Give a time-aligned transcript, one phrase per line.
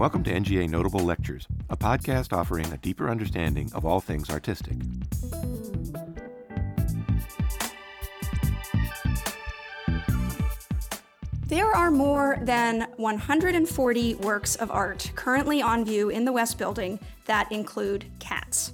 [0.00, 4.78] Welcome to NGA Notable Lectures, a podcast offering a deeper understanding of all things artistic.
[11.48, 16.98] There are more than 140 works of art currently on view in the West Building
[17.26, 18.72] that include cats.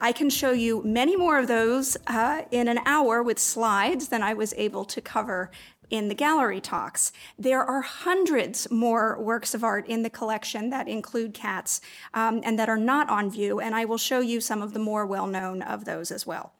[0.00, 4.22] I can show you many more of those uh, in an hour with slides than
[4.22, 5.50] I was able to cover
[5.90, 7.12] in the gallery talks.
[7.38, 11.80] There are hundreds more works of art in the collection that include cats
[12.12, 14.78] um, and that are not on view, and I will show you some of the
[14.78, 16.52] more well known of those as well.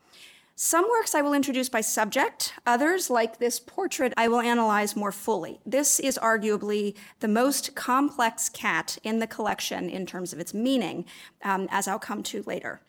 [0.56, 5.10] Some works I will introduce by subject, others, like this portrait, I will analyze more
[5.10, 5.58] fully.
[5.66, 11.06] This is arguably the most complex cat in the collection in terms of its meaning,
[11.42, 12.80] um, as I'll come to later.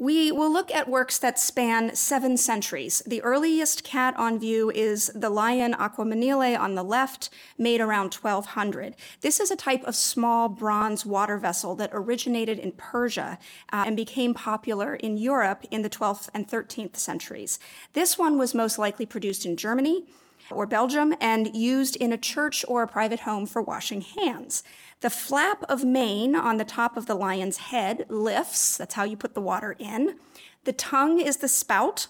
[0.00, 3.02] We will look at works that span seven centuries.
[3.04, 8.94] The earliest cat on view is the lion Aquamanile on the left, made around 1200.
[9.22, 13.40] This is a type of small bronze water vessel that originated in Persia
[13.72, 17.58] uh, and became popular in Europe in the 12th and 13th centuries.
[17.94, 20.04] This one was most likely produced in Germany
[20.50, 24.62] or Belgium and used in a church or a private home for washing hands.
[25.00, 28.76] The flap of mane on the top of the lion's head lifts.
[28.76, 30.16] That's how you put the water in.
[30.64, 32.08] The tongue is the spout.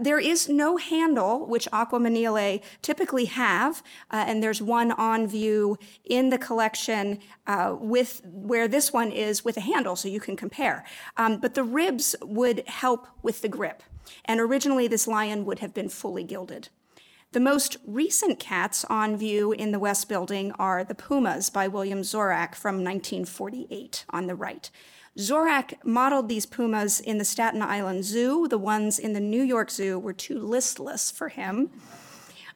[0.00, 6.28] There is no handle, which Aquamanile typically have, uh, and there's one on view in
[6.28, 10.84] the collection uh, with where this one is with a handle, so you can compare.
[11.16, 13.82] Um, but the ribs would help with the grip,
[14.26, 16.68] and originally this lion would have been fully gilded.
[17.36, 22.00] The most recent cats on view in the West Building are the Pumas by William
[22.00, 24.70] Zorach from 1948 on the right.
[25.18, 28.48] Zorach modeled these pumas in the Staten Island Zoo.
[28.48, 31.68] The ones in the New York Zoo were too listless for him.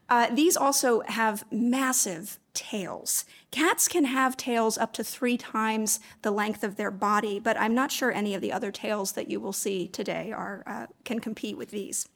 [0.09, 3.27] Uh, these also have massive tails.
[3.51, 7.75] Cats can have tails up to three times the length of their body, but I'm
[7.75, 11.21] not sure any of the other tails that you will see today are, uh, can
[11.21, 12.09] compete with these.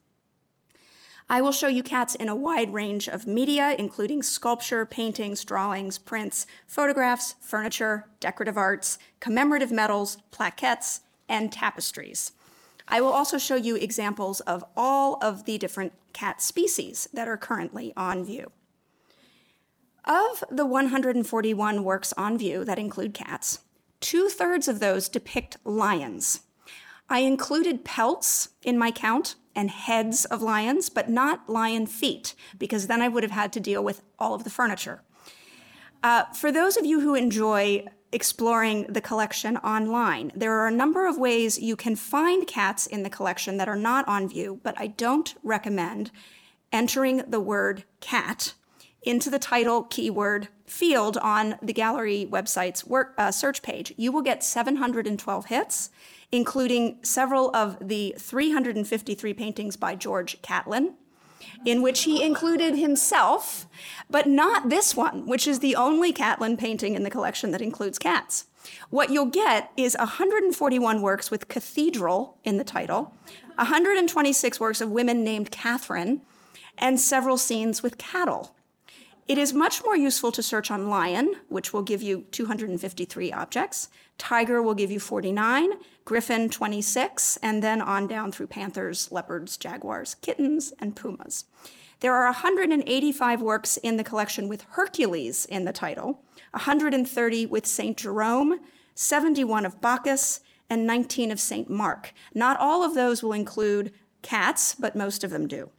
[1.29, 5.97] I will show you cats in a wide range of media, including sculpture, paintings, drawings,
[5.97, 12.33] prints, photographs, furniture, decorative arts, commemorative medals, plaquettes, and tapestries.
[12.87, 17.39] I will also show you examples of all of the different cat species that are
[17.39, 18.53] currently on view.
[20.05, 23.61] Of the 141 works on view that include cats,
[24.01, 26.41] two thirds of those depict lions.
[27.09, 32.87] I included pelts in my count and heads of lions, but not lion feet, because
[32.87, 35.03] then I would have had to deal with all of the furniture.
[36.03, 41.07] Uh, for those of you who enjoy exploring the collection online, there are a number
[41.07, 44.75] of ways you can find cats in the collection that are not on view, but
[44.79, 46.11] I don't recommend
[46.73, 48.55] entering the word cat
[49.03, 53.93] into the title keyword field on the gallery website's work, uh, search page.
[53.97, 55.91] You will get 712 hits
[56.35, 60.95] including several of the 353 paintings by George Catlin,
[61.65, 63.69] in which he included himself,
[64.11, 68.01] but not this one, which is the only Catlin painting in the collection that includes
[68.01, 68.47] cats.
[68.91, 73.15] What you'll get is 141 works with cathedral in the title,
[73.55, 76.23] 126 works of women named Catherine,
[76.77, 78.54] and several scenes with cattle.
[79.27, 83.89] It is much more useful to search on lion, which will give you 253 objects.
[84.19, 85.71] Tiger will give you 49,
[86.05, 91.47] griffin 26, and then on down through panthers, leopards, jaguars, kittens, and pumas.
[92.01, 96.21] There are 185 works in the collection with Hercules in the title,
[96.51, 97.97] 130 with St.
[97.97, 98.61] Jerome,
[98.95, 101.71] 71 of Bacchus, and 19 of St.
[101.71, 102.13] Mark.
[102.35, 103.91] Not all of those will include
[104.21, 105.71] cats, but most of them do.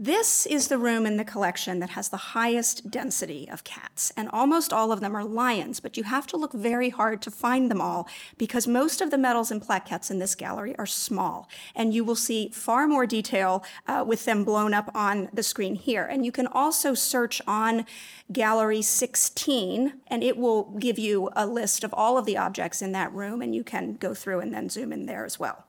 [0.00, 4.28] This is the room in the collection that has the highest density of cats, and
[4.28, 7.68] almost all of them are lions, but you have to look very hard to find
[7.68, 11.92] them all because most of the medals and plaquettes in this gallery are small, and
[11.92, 16.04] you will see far more detail uh, with them blown up on the screen here.
[16.04, 17.84] And you can also search on
[18.32, 22.92] Gallery 16, and it will give you a list of all of the objects in
[22.92, 25.64] that room, and you can go through and then zoom in there as well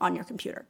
[0.00, 0.66] on your computer.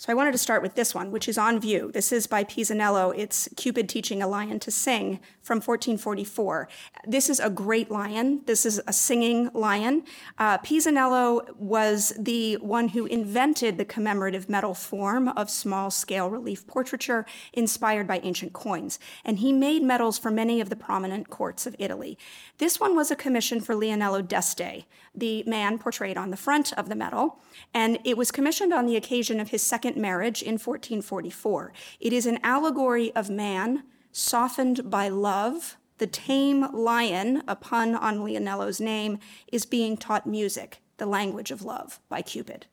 [0.00, 1.90] So I wanted to start with this one, which is on view.
[1.92, 3.12] This is by Pisanello.
[3.14, 6.68] It's Cupid teaching a lion to sing from 1444.
[7.06, 8.40] This is a great lion.
[8.46, 10.04] This is a singing lion.
[10.38, 16.66] Uh, Pisanello was the one who invented the commemorative medal form of small scale relief
[16.66, 18.98] portraiture inspired by ancient coins.
[19.22, 22.16] And he made medals for many of the prominent courts of Italy.
[22.56, 26.88] This one was a commission for Leonello d'Este, the man portrayed on the front of
[26.88, 27.40] the medal.
[27.74, 31.72] And it was commissioned on the occasion of his second marriage in 1444.
[31.98, 38.20] It is an allegory of man softened by love, the tame lion, a pun on
[38.20, 39.18] Leonello's name,
[39.52, 42.66] is being taught music, the language of love, by Cupid.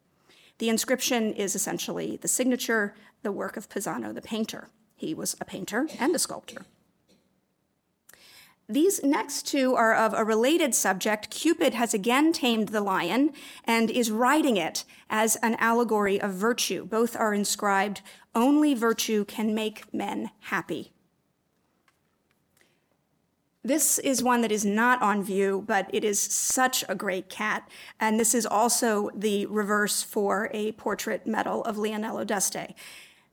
[0.59, 4.69] The inscription is essentially the signature, the work of Pisano the painter.
[4.95, 6.65] He was a painter and a sculptor.
[8.69, 11.29] These next two are of a related subject.
[11.29, 13.31] Cupid has again tamed the lion
[13.63, 16.85] and is riding it as an allegory of virtue.
[16.85, 18.01] Both are inscribed,
[18.35, 20.91] only virtue can make men happy.
[23.63, 27.69] This is one that is not on view, but it is such a great cat.
[28.01, 32.73] And this is also the reverse for a portrait medal of Leonello d'Este.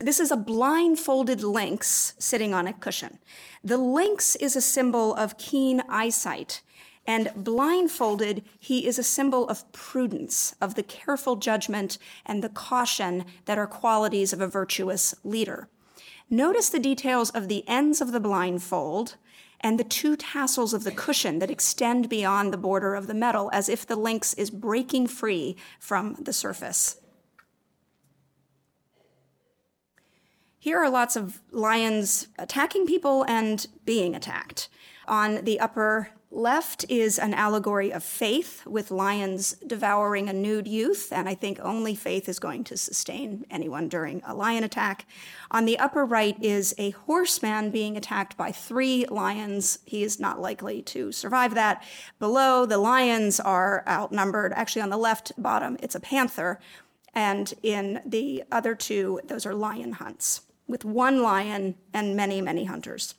[0.05, 3.21] This is a blindfolded lynx sitting on a cushion.
[3.65, 6.61] The lynx is a symbol of keen eyesight,
[7.07, 11.97] and blindfolded, he is a symbol of prudence, of the careful judgment
[12.27, 15.69] and the caution that are qualities of a virtuous leader.
[16.29, 19.17] Notice the details of the ends of the blindfold
[19.63, 23.49] and the two tassels of the cushion that extend beyond the border of the medal
[23.55, 27.01] as if the lynx is breaking free from the surface.
[30.65, 34.71] Here are lots of lions attacking people and being attacked.
[35.07, 41.13] On the upper left is an allegory of faith with lions devouring a nude youth,
[41.13, 45.05] and I think only faith is going to sustain anyone during a lion attack.
[45.51, 49.81] On the upper right is a horseman being attacked by three lions.
[49.85, 51.85] He is not likely to survive that.
[52.19, 54.55] Below, the lions are outnumbered.
[54.55, 56.59] Actually, on the left bottom, it's a panther,
[57.13, 62.65] and in the other two, those are lion hunts with one lion and many, many
[62.65, 63.15] hunters.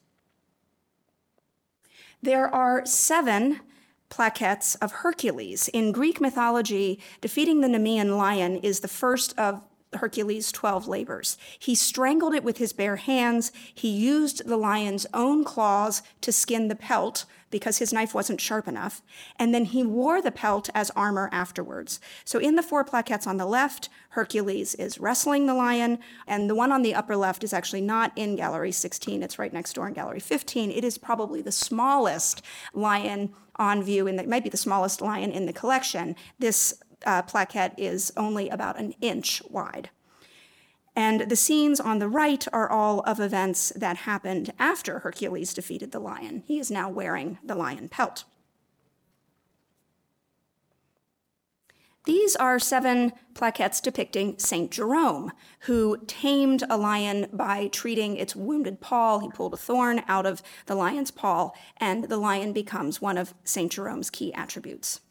[2.21, 3.61] There are seven
[4.09, 5.67] plaquettes of Hercules.
[5.69, 9.61] In Greek mythology, defeating the Nemean lion is the first of
[9.97, 11.37] Hercules' 12 labors.
[11.59, 13.51] He strangled it with his bare hands.
[13.73, 18.67] He used the lion's own claws to skin the pelt because his knife wasn't sharp
[18.67, 19.01] enough.
[19.39, 21.99] And then he wore the pelt as armor afterwards.
[22.25, 25.99] So in the four plaquettes on the left, Hercules is wrestling the lion.
[26.27, 29.23] And the one on the upper left is actually not in Gallery 16.
[29.23, 30.69] It's right next door in Gallery 15.
[30.69, 32.41] It is probably the smallest
[32.73, 36.15] lion on view, and it might be the smallest lion in the collection.
[36.39, 36.73] This
[37.05, 39.89] uh, plaquette is only about an inch wide.
[40.95, 45.91] And the scenes on the right are all of events that happened after Hercules defeated
[45.91, 46.43] the lion.
[46.45, 48.23] He is now wearing the lion pelt.
[52.05, 54.69] These are seven plaquettes depicting St.
[54.69, 55.31] Jerome,
[55.61, 59.17] who tamed a lion by treating its wounded paw.
[59.19, 63.33] He pulled a thorn out of the lion's paw, and the lion becomes one of
[63.43, 63.71] St.
[63.71, 65.01] Jerome's key attributes.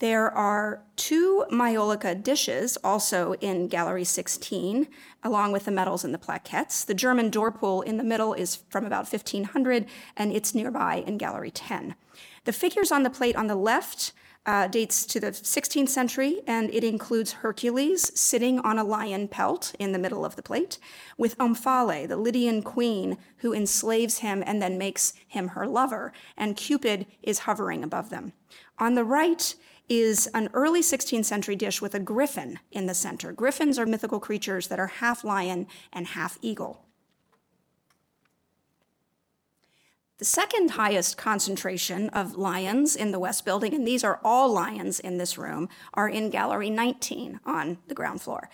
[0.00, 4.88] There are two Maiolica dishes also in Gallery 16,
[5.22, 6.86] along with the medals and the plaquettes.
[6.86, 9.84] The German Dorpul in the middle is from about 1500,
[10.16, 11.96] and it's nearby in Gallery 10.
[12.46, 14.12] The figures on the plate on the left
[14.46, 19.74] uh, dates to the 16th century, and it includes Hercules sitting on a lion pelt
[19.78, 20.78] in the middle of the plate,
[21.18, 26.56] with Omphale, the Lydian queen, who enslaves him and then makes him her lover, and
[26.56, 28.32] Cupid is hovering above them.
[28.78, 29.54] On the right
[29.90, 33.32] is an early 16th century dish with a griffin in the center.
[33.32, 36.84] Griffins are mythical creatures that are half lion and half eagle.
[40.18, 45.00] The second highest concentration of lions in the West Building, and these are all lions
[45.00, 48.48] in this room, are in Gallery 19 on the ground floor.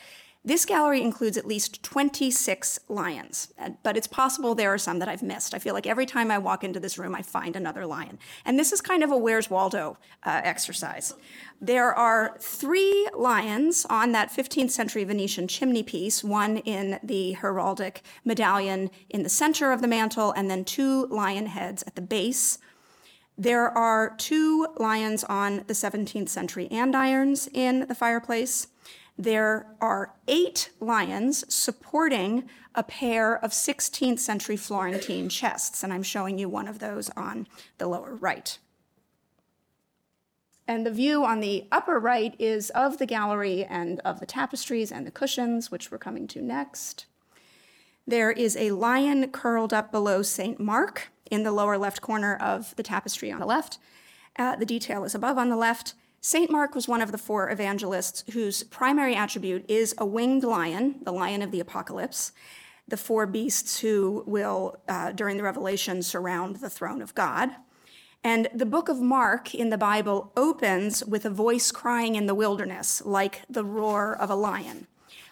[0.47, 5.23] This gallery includes at least 26 lions, but it's possible there are some that I've
[5.23, 5.55] missed.
[5.55, 8.21] I feel like every time I walk into this room, I find another lion.
[8.45, 11.15] And this is kind of a Where's Waldo uh, exercise.
[11.61, 18.03] There are three lions on that 15th century Venetian chimney piece, one in the heraldic
[18.25, 22.59] medallion in the center of the mantle, and then two lion heads at the base.
[23.37, 28.69] There are two lions on the 17th century andirons in the fireplace
[29.19, 36.39] there are eight lions supporting a pair of 16th century Florentine chests, and I'm showing
[36.39, 37.47] you one of those on
[37.79, 38.59] the lower right.
[40.69, 44.91] And the view on the upper right is of the gallery and of the tapestries
[44.91, 47.07] and the cushions, which we're coming to next.
[48.07, 50.61] There is a lion curled up below St.
[50.61, 53.79] Mark in the lower left corner of the tapestry on the left.
[54.39, 55.95] Uh, the detail is above on the left.
[56.27, 56.51] St.
[56.51, 61.13] Mark was one of the four evangelists whose primary attribute is a winged lion, the
[61.13, 62.33] lion of the apocalypse,
[62.89, 67.51] the four beasts who will, uh, during the Revelation, surround the throne of God.
[68.25, 72.35] And the book of Mark in the Bible opens with a voice crying in the
[72.35, 74.89] wilderness, like the roar of a lion.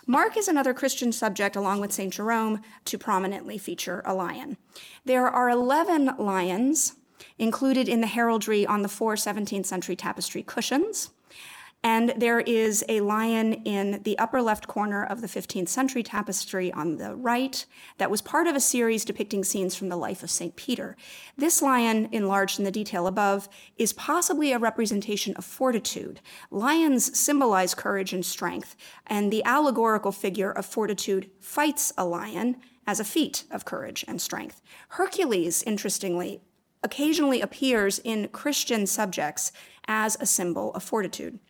[0.06, 2.12] Mark is another Christian subject, along with St.
[2.12, 4.58] Jerome, to prominently feature a lion.
[5.04, 6.94] There are 11 lions
[7.38, 11.10] included in the heraldry on the four 17th century tapestry cushions.
[11.84, 16.72] And there is a lion in the upper left corner of the 15th century tapestry
[16.72, 17.66] on the right
[17.98, 20.56] that was part of a series depicting scenes from the life of St.
[20.56, 20.96] Peter.
[21.36, 26.22] This lion, enlarged in the detail above, is possibly a representation of fortitude.
[26.50, 28.76] Lions symbolize courage and strength,
[29.06, 34.22] and the allegorical figure of fortitude fights a lion as a feat of courage and
[34.22, 34.62] strength.
[34.88, 36.40] Hercules, interestingly,
[36.84, 39.50] occasionally appears in Christian subjects
[39.88, 41.40] as a symbol of fortitude.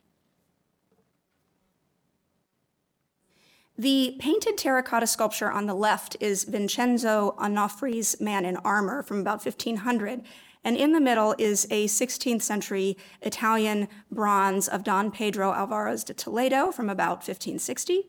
[3.76, 9.44] The painted terracotta sculpture on the left is Vincenzo Onofri's Man in Armor from about
[9.44, 10.22] 1500.
[10.62, 16.14] And in the middle is a 16th century Italian bronze of Don Pedro Alvarez de
[16.14, 18.06] Toledo from about 1560.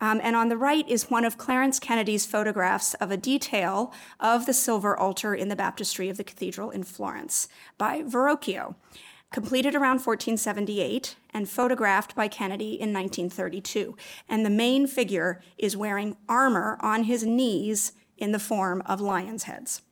[0.00, 4.46] Um, and on the right is one of Clarence Kennedy's photographs of a detail of
[4.46, 7.48] the silver altar in the baptistry of the cathedral in Florence
[7.78, 8.74] by Verrocchio
[9.32, 13.96] completed around 1478 and photographed by Kennedy in 1932.
[14.28, 19.44] And the main figure is wearing armor on his knees in the form of lion's
[19.44, 19.82] heads.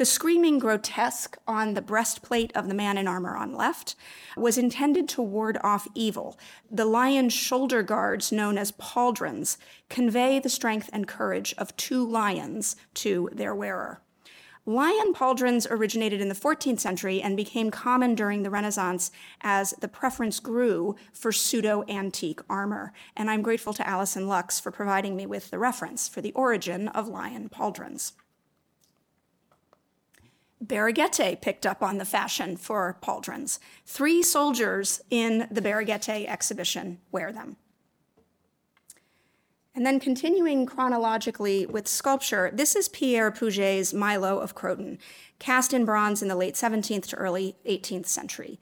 [0.00, 3.96] The screaming grotesque on the breastplate of the man in armor on left
[4.34, 6.38] was intended to ward off evil.
[6.70, 9.58] The lion's shoulder guards, known as pauldrons,
[9.90, 14.00] convey the strength and courage of two lions to their wearer.
[14.64, 19.10] Lion pauldrons originated in the 14th century and became common during the Renaissance
[19.42, 22.94] as the preference grew for pseudo antique armor.
[23.14, 26.88] And I'm grateful to Alison Luchs for providing me with the reference for the origin
[26.88, 28.12] of lion pauldrons.
[30.64, 33.58] Berruguete picked up on the fashion for pauldrons.
[33.86, 37.56] Three soldiers in the Berruguete exhibition wear them.
[39.74, 44.98] And then continuing chronologically with sculpture, this is Pierre Puget's Milo of Croton,
[45.38, 48.60] cast in bronze in the late 17th to early 18th century.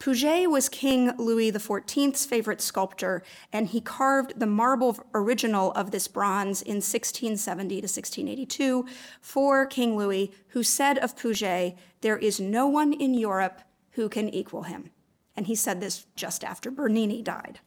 [0.00, 6.08] Puget was King Louis XIV's favorite sculptor, and he carved the marble original of this
[6.08, 8.86] bronze in 1670 to 1682
[9.20, 14.30] for King Louis, who said of Puget, There is no one in Europe who can
[14.30, 14.88] equal him.
[15.36, 17.60] And he said this just after Bernini died.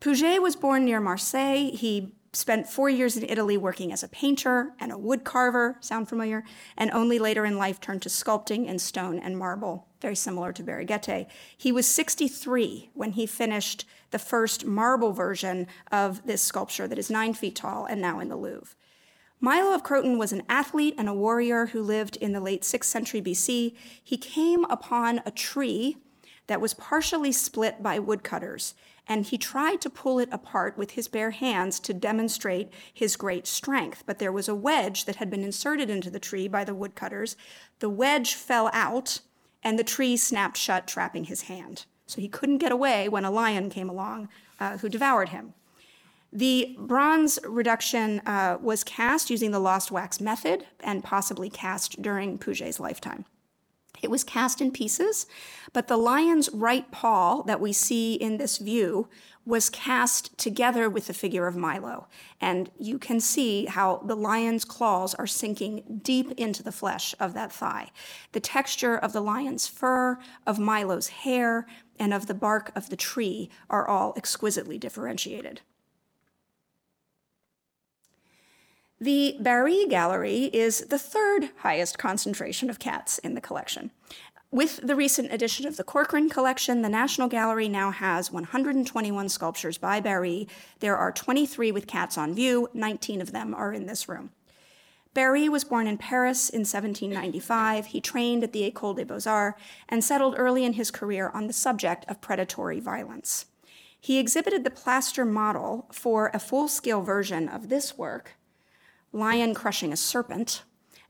[0.00, 1.70] Puget was born near Marseille.
[1.70, 6.08] He spent four years in Italy working as a painter and a wood carver, sound
[6.08, 6.44] familiar,
[6.76, 10.62] and only later in life turned to sculpting in stone and marble, very similar to
[10.62, 11.26] Berruguete.
[11.56, 17.10] He was 63 when he finished the first marble version of this sculpture that is
[17.10, 18.74] nine feet tall and now in the Louvre.
[19.40, 22.84] Milo of Croton was an athlete and a warrior who lived in the late 6th
[22.84, 23.74] century BC.
[24.02, 25.98] He came upon a tree
[26.46, 28.74] that was partially split by woodcutters
[29.06, 33.46] and he tried to pull it apart with his bare hands to demonstrate his great
[33.46, 34.02] strength.
[34.06, 37.36] But there was a wedge that had been inserted into the tree by the woodcutters.
[37.80, 39.20] The wedge fell out,
[39.62, 41.84] and the tree snapped shut, trapping his hand.
[42.06, 44.28] So he couldn't get away when a lion came along
[44.60, 45.54] uh, who devoured him.
[46.32, 52.38] The bronze reduction uh, was cast using the lost wax method and possibly cast during
[52.38, 53.24] Puget's lifetime.
[54.04, 55.26] It was cast in pieces,
[55.72, 59.08] but the lion's right paw that we see in this view
[59.46, 62.06] was cast together with the figure of Milo.
[62.40, 67.34] And you can see how the lion's claws are sinking deep into the flesh of
[67.34, 67.90] that thigh.
[68.32, 71.66] The texture of the lion's fur, of Milo's hair,
[71.98, 75.62] and of the bark of the tree are all exquisitely differentiated.
[79.00, 83.90] The Barye Gallery is the third highest concentration of cats in the collection.
[84.52, 89.78] With the recent addition of the Corcoran collection, the National Gallery now has 121 sculptures
[89.78, 90.46] by Barye.
[90.78, 94.30] There are 23 with cats on view, 19 of them are in this room.
[95.12, 97.86] Barye was born in Paris in 1795.
[97.86, 101.52] He trained at the École des Beaux-Arts and settled early in his career on the
[101.52, 103.46] subject of predatory violence.
[104.00, 108.36] He exhibited the plaster model for a full-scale version of this work
[109.14, 110.62] lion crushing a serpent,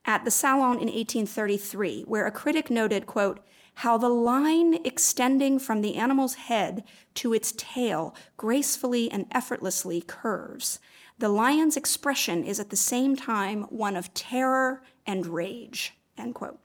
[0.04, 3.40] at the Salon in 1833, where a critic noted, quote,
[3.78, 6.84] how the line extending from the animal's head
[7.14, 10.78] to its tail gracefully and effortlessly curves.
[11.18, 16.58] The lion's expression is at the same time one of terror and rage, end quote.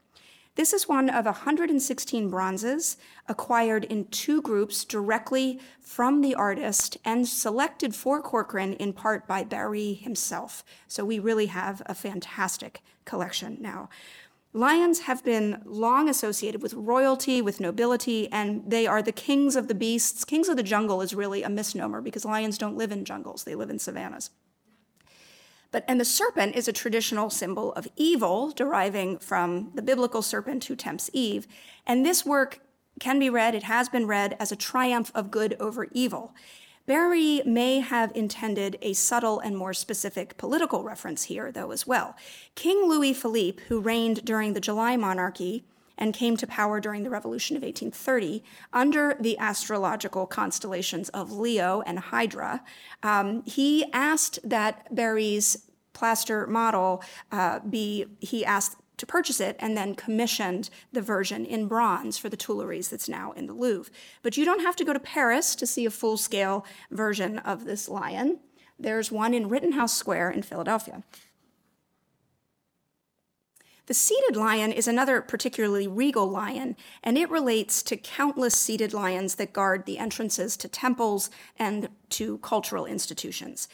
[0.60, 7.26] This is one of 116 bronzes acquired in two groups directly from the artist and
[7.26, 10.62] selected for Corcoran in part by Barye himself.
[10.86, 13.88] So we really have a fantastic collection now.
[14.52, 19.66] Lions have been long associated with royalty, with nobility, and they are the kings of
[19.66, 20.26] the beasts.
[20.26, 23.54] Kings of the jungle is really a misnomer because lions don't live in jungles, they
[23.54, 24.28] live in savannas.
[25.72, 30.64] But and the serpent is a traditional symbol of evil deriving from the biblical serpent
[30.64, 31.46] who tempts Eve,
[31.86, 32.60] and this work
[32.98, 36.34] can be read, it has been read as a triumph of good over evil.
[36.86, 42.16] Barye may have intended a subtle and more specific political reference here, though, as well.
[42.56, 45.64] King Louis Philippe, who reigned during the July monarchy
[46.00, 48.42] and came to power during the Revolution of 1830,
[48.72, 52.64] under the astrological constellations of Leo and Hydra,
[53.02, 59.76] um, he asked that Barye's plaster model uh, be, he asked to purchase it and
[59.76, 63.92] then commissioned the version in bronze for the Tuileries that's now in the Louvre.
[64.22, 67.64] But you don't have to go to Paris to see a full scale version of
[67.64, 68.40] this lion.
[68.78, 71.02] There's one in Rittenhouse Square in Philadelphia.
[73.90, 79.34] The seated lion is another particularly regal lion, and it relates to countless seated lions
[79.34, 81.28] that guard the entrances to temples
[81.58, 83.66] and to cultural institutions.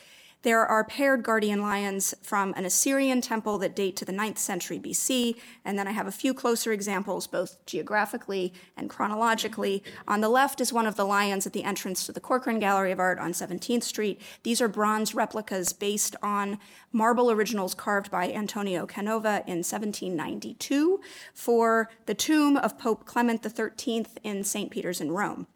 [0.47, 4.79] There are paired guardian lions from an Assyrian temple that date to the 9th century
[4.79, 5.35] BC,
[5.65, 9.83] and then I have a few closer examples, both geographically and chronologically.
[10.07, 12.93] On the left is one of the lions at the entrance to the Corcoran Gallery
[12.93, 14.21] of Art on 17th Street.
[14.45, 16.61] These are bronze replicas based on
[16.93, 21.01] marble originals carved by Antonio Canova in 1792
[21.35, 24.71] for the tomb of Pope Clement XIII in St.
[24.71, 25.49] Peter's in Rome.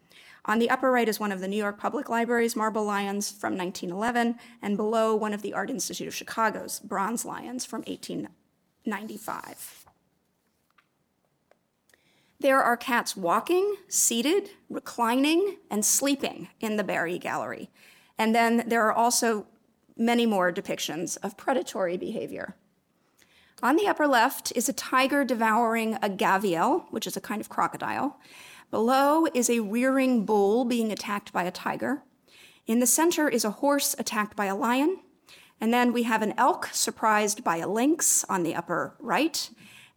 [0.45, 3.55] On the upper right is one of the New York Public Library's marble lions from
[3.55, 9.85] 1911, and below one of the Art Institute of Chicago's bronze lions from 1895.
[12.39, 17.69] There are cats walking, seated, reclining, and sleeping in the Barye Gallery.
[18.17, 19.45] And then there are also
[19.95, 22.55] many more depictions of predatory behavior.
[23.61, 27.49] On the upper left is a tiger devouring a gavial, which is a kind of
[27.49, 28.19] crocodile,
[28.71, 32.03] Below is a rearing bull being attacked by a tiger.
[32.65, 34.99] In the center is a horse attacked by a lion.
[35.59, 39.49] And then we have an elk surprised by a lynx on the upper right.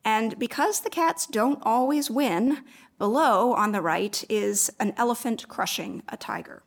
[0.04, 2.64] And because the cats don't always win,
[2.98, 6.64] below on the right is an elephant crushing a tiger.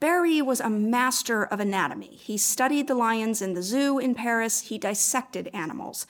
[0.00, 2.16] Barye was a master of anatomy.
[2.16, 4.62] He studied the lions in the zoo in Paris.
[4.62, 6.06] He dissected animals.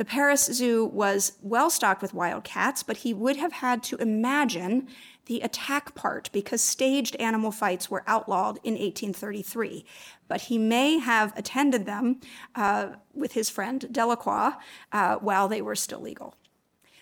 [0.00, 3.96] The Paris Zoo was well stocked with wild cats, but he would have had to
[3.96, 4.88] imagine
[5.26, 9.84] the attack part because staged animal fights were outlawed in 1833.
[10.26, 12.20] But he may have attended them
[12.54, 14.52] uh, with his friend Delacroix
[14.90, 16.34] uh, while they were still legal.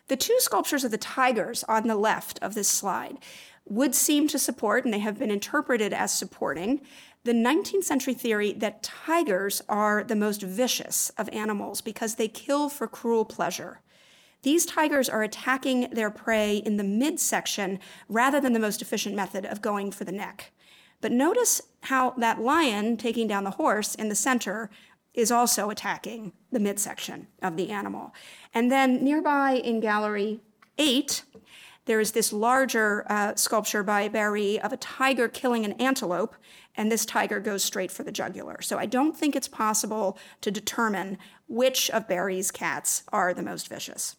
[0.08, 3.18] The two sculptures of the tigers on the left of this slide
[3.64, 6.80] would seem to support, and they have been interpreted as supporting,
[7.24, 12.68] the 19th century theory that tigers are the most vicious of animals because they kill
[12.68, 13.80] for cruel pleasure.
[14.42, 19.44] These tigers are attacking their prey in the midsection rather than the most efficient method
[19.44, 20.52] of going for the neck.
[21.00, 24.70] But notice how that lion taking down the horse in the center
[25.14, 28.14] is also attacking the midsection of the animal.
[28.54, 30.40] And then nearby in gallery
[30.76, 31.24] eight,
[31.86, 36.36] there is this larger uh, sculpture by Barye of a tiger killing an antelope,
[36.78, 38.62] and this tiger goes straight for the jugular.
[38.62, 43.68] So I don't think it's possible to determine which of Barye's cats are the most
[43.68, 44.16] vicious.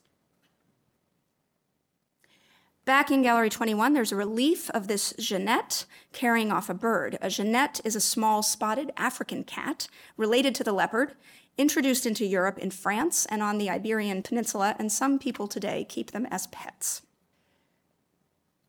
[2.84, 7.18] Back in Gallery 21, there's a relief of this genet carrying off a bird.
[7.22, 11.14] A genet is a small spotted African cat related to the leopard,
[11.58, 16.12] introduced into Europe in France and on the Iberian Peninsula, and some people today keep
[16.12, 17.04] them as pets.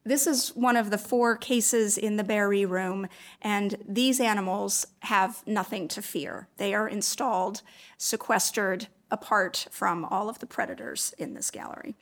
[0.04, 3.06] This is one of the four cases in the Barye room,
[3.42, 6.48] and these animals have nothing to fear.
[6.56, 7.60] They are installed,
[7.98, 11.96] sequestered, apart from all of the predators in this gallery.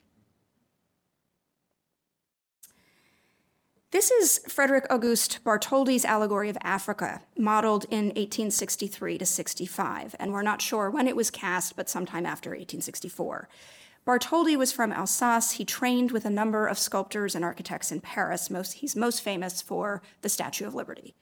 [3.91, 10.43] This is Frederick Auguste Bartholdi's allegory of Africa, modeled in 1863 to 65, and we're
[10.43, 13.49] not sure when it was cast, but sometime after 1864.
[14.09, 15.51] Bartholdi was from Alsace.
[15.53, 18.49] He trained with a number of sculptors and architects in Paris.
[18.49, 21.15] Most, he's most famous for the Statue of Liberty.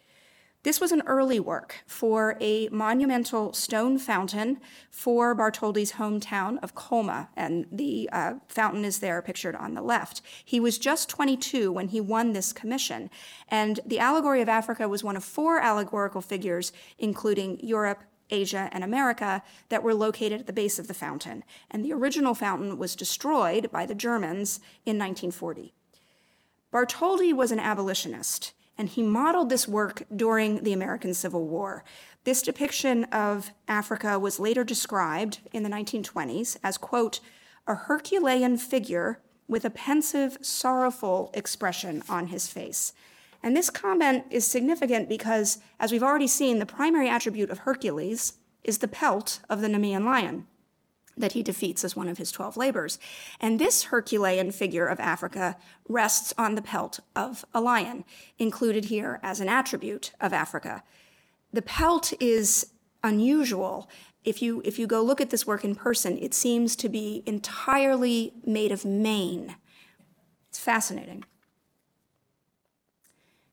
[0.62, 7.28] This was an early work for a monumental stone fountain for Bartholdi's hometown of Colmar,
[7.34, 10.22] and the uh, fountain is there pictured on the left.
[10.44, 13.10] He was just 22 when he won this commission,
[13.48, 18.82] and the allegory of Africa was one of four allegorical figures, including Europe, Asia, and
[18.82, 21.44] America that were located at the base of the fountain.
[21.70, 25.72] And the original fountain was destroyed by the Germans in 1940.
[26.72, 31.84] Bartholdi was an abolitionist, and he modeled this work during the American Civil War.
[32.24, 37.20] This depiction of Africa was later described in the 1920s as, quote,
[37.66, 42.92] a Herculean figure with a pensive, sorrowful expression on his face.
[43.46, 48.32] And this comment is significant because, as we've already seen, the primary attribute of Hercules
[48.64, 50.48] is the pelt of the Nemean lion
[51.16, 52.98] that he defeats as one of his 12 labors.
[53.40, 55.56] And this Herculean figure of Africa
[55.88, 58.04] rests on the pelt of a lion,
[58.36, 60.82] included here as an attribute of Africa.
[61.52, 62.72] The pelt is
[63.04, 63.88] unusual.
[64.24, 67.22] If you, if you go look at this work in person, it seems to be
[67.26, 69.54] entirely made of mane.
[70.48, 71.24] It's fascinating.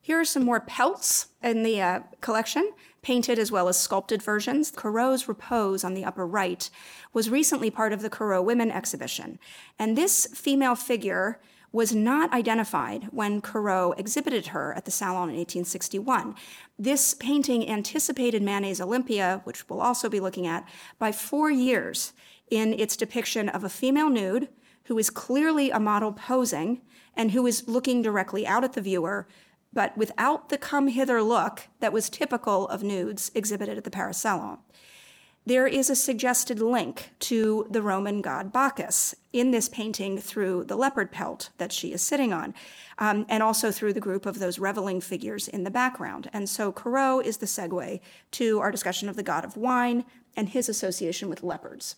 [0.03, 2.69] Here are some more pelts in the uh, collection,
[3.01, 4.69] painted as well as sculpted versions.
[4.69, 6.69] Corot's repose on the upper right
[7.13, 9.39] was recently part of the Corot Women exhibition.
[9.79, 11.39] And this female figure
[11.71, 16.35] was not identified when Corot exhibited her at the Salon in 1861.
[16.77, 20.67] This painting anticipated Manet's Olympia, which we'll also be looking at,
[20.99, 22.11] by four years
[22.51, 24.49] in its depiction of a female nude
[24.87, 26.81] who is clearly a model posing
[27.15, 29.27] and who is looking directly out at the viewer
[29.73, 34.19] but without the come hither look that was typical of nudes exhibited at the Paris
[34.19, 34.59] Salon.
[35.45, 40.77] There is a suggested link to the Roman god Bacchus in this painting through the
[40.77, 42.53] leopard pelt that she is sitting on,
[42.97, 46.29] um, and also through the group of those reveling figures in the background.
[46.31, 47.99] And so Corot is the segue
[48.31, 50.05] to our discussion of the god of wine
[50.37, 51.97] and his association with leopards.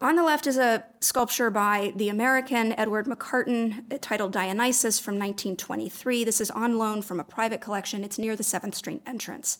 [0.00, 6.22] On the left is a sculpture by the American Edward McCartan titled Dionysus from 1923.
[6.22, 8.04] This is on loan from a private collection.
[8.04, 9.58] It's near the 7th Street entrance.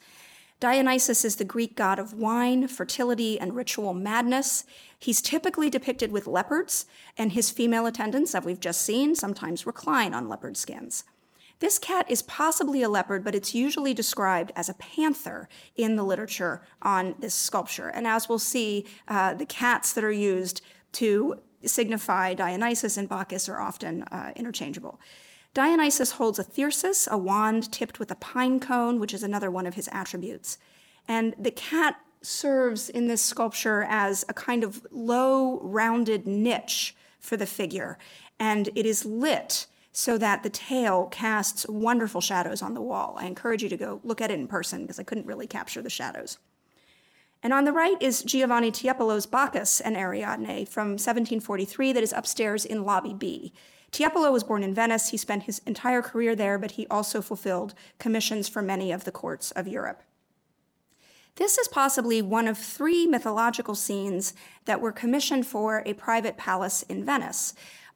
[0.61, 4.65] Dionysus is the Greek god of wine, fertility, and ritual madness.
[4.97, 10.15] He's typically depicted with leopards, and his female attendants, that we've just seen, sometimes recline
[10.15, 11.03] on leopard skins.
[11.61, 16.05] This cat is possibly a leopard, but it's usually described as a panther in the
[16.05, 17.89] literature on this sculpture.
[17.89, 20.61] And as we'll see, uh, the cats that are used
[20.93, 25.01] to signify Dionysus and Bacchus are often uh, interchangeable.
[25.55, 29.67] Dionysus holds a thyrsus, a wand tipped with a pine cone, which is another one
[29.67, 30.59] of his attributes.
[31.09, 37.37] And the cat serves in this sculpture as a kind of low, rounded niche for
[37.37, 37.99] the figure,
[38.39, 39.67] and it is lit
[39.99, 43.17] so that the tail casts wonderful shadows on the wall.
[43.19, 45.83] I encourage you to go look at it in person because I couldn't really capture
[45.83, 46.39] the shadows.
[47.43, 52.65] And on the right is Giovanni Tiepolo's Bacchus and Ariadne from 1743 that is upstairs
[52.65, 53.53] in Lobby B.
[53.91, 55.09] Tiepolo was born in Venice.
[55.09, 59.11] He spent his entire career there, but he also fulfilled commissions for many of the
[59.11, 60.05] courts of Europe.
[61.35, 64.33] This is possibly one of three mythological scenes
[64.65, 67.53] that were commissioned for a private palace in Venice.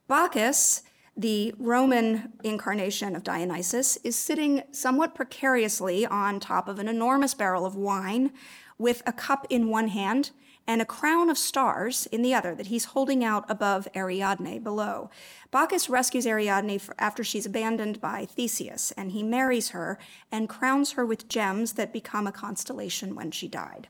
[0.09, 0.83] Bacchus
[1.17, 7.67] the Roman incarnation of Dionysus is sitting somewhat precariously on top of an enormous barrel
[7.67, 8.33] of wine
[8.79, 10.31] with a cup in one hand
[10.67, 15.11] and a crown of stars in the other that he's holding out above Ariadne below.
[15.51, 19.99] Bacchus rescues Ariadne after she's abandoned by Theseus, and he marries her
[20.31, 23.89] and crowns her with gems that become a constellation when she died.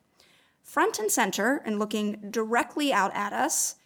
[0.62, 3.76] Front and center, and looking directly out at us,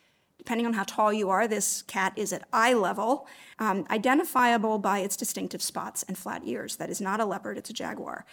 [0.46, 3.26] depending on how tall you are, this cat is at eye level,
[3.58, 6.76] um, identifiable by its distinctive spots and flat ears.
[6.76, 8.24] That is not a leopard, it's a jaguar.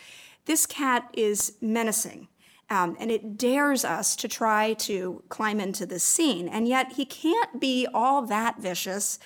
[0.45, 2.28] This cat is menacing.
[2.69, 6.47] Um, and it dares us to try to climb into this scene.
[6.47, 9.17] And yet, he can't be all that vicious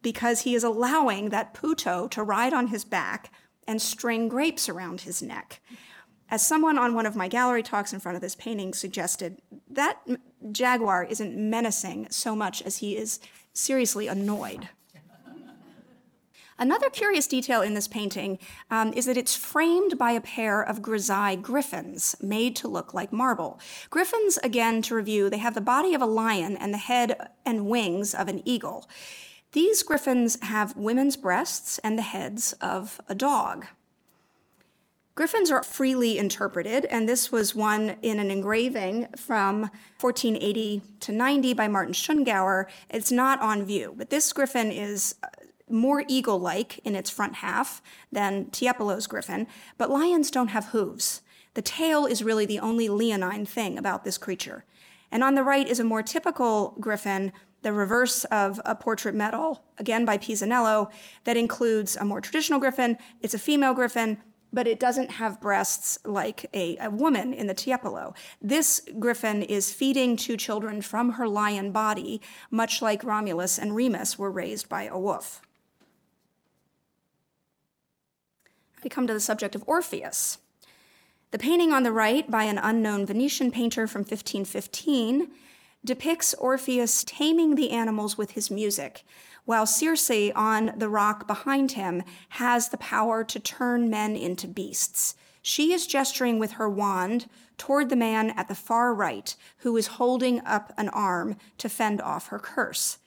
[0.00, 3.30] because he is allowing that putto to ride on his back
[3.66, 5.60] and string grapes around his neck.
[6.30, 9.98] As someone on one of my gallery talks in front of this painting suggested, that
[10.52, 13.18] jaguar isn't menacing so much as he is
[13.52, 14.68] seriously annoyed.
[16.56, 18.38] Another curious detail in this painting
[18.70, 23.14] um, is that it's framed by a pair of grisaille griffins made to look like
[23.14, 23.58] marble.
[23.88, 27.66] Griffins, again, to review, they have the body of a lion and the head and
[27.66, 28.88] wings of an eagle.
[29.52, 33.66] These griffins have women's breasts and the heads of a dog.
[35.20, 41.52] Griffins are freely interpreted, and this was one in an engraving from 1480 to 90
[41.52, 42.64] by Martin Schongauer.
[42.88, 45.26] It's not on view, but this griffin is uh,
[45.68, 51.20] more eagle like in its front half than Tiepolo's griffin, but lions don't have hooves.
[51.52, 54.64] The tail is really the only leonine thing about this creature.
[55.12, 59.64] And on the right is a more typical griffin, the reverse of a portrait medal,
[59.76, 60.90] again by Pisanello,
[61.24, 62.96] that includes a more traditional griffin.
[63.20, 64.16] It's a female griffin,
[64.52, 68.14] but it doesn't have breasts like a, a woman in the Tiepolo.
[68.40, 74.18] This griffin is feeding two children from her lion body, much like Romulus and Remus
[74.18, 75.42] were raised by a wolf.
[78.82, 80.38] We come to the subject of Orpheus.
[81.30, 85.30] The painting on the right by an unknown Venetian painter from 1515
[85.84, 89.04] depicts Orpheus taming the animals with his music,
[89.50, 95.16] while Circe on the rock behind him has the power to turn men into beasts.
[95.42, 99.98] She is gesturing with her wand toward the man at the far right who is
[99.98, 102.98] holding up an arm to fend off her curse.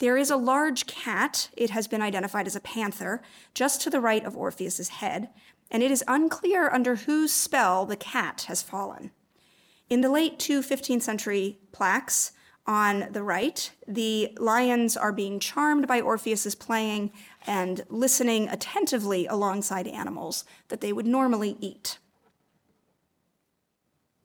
[0.00, 3.22] There is a large cat, it has been identified as a panther,
[3.54, 5.28] just to the right of Orpheus's head,
[5.70, 9.12] and it is unclear under whose spell the cat has fallen.
[9.88, 12.32] In the late two 15th century plaques
[12.66, 17.12] on the right, the lions are being charmed by Orpheus's playing
[17.46, 21.98] and listening attentively alongside animals that they would normally eat.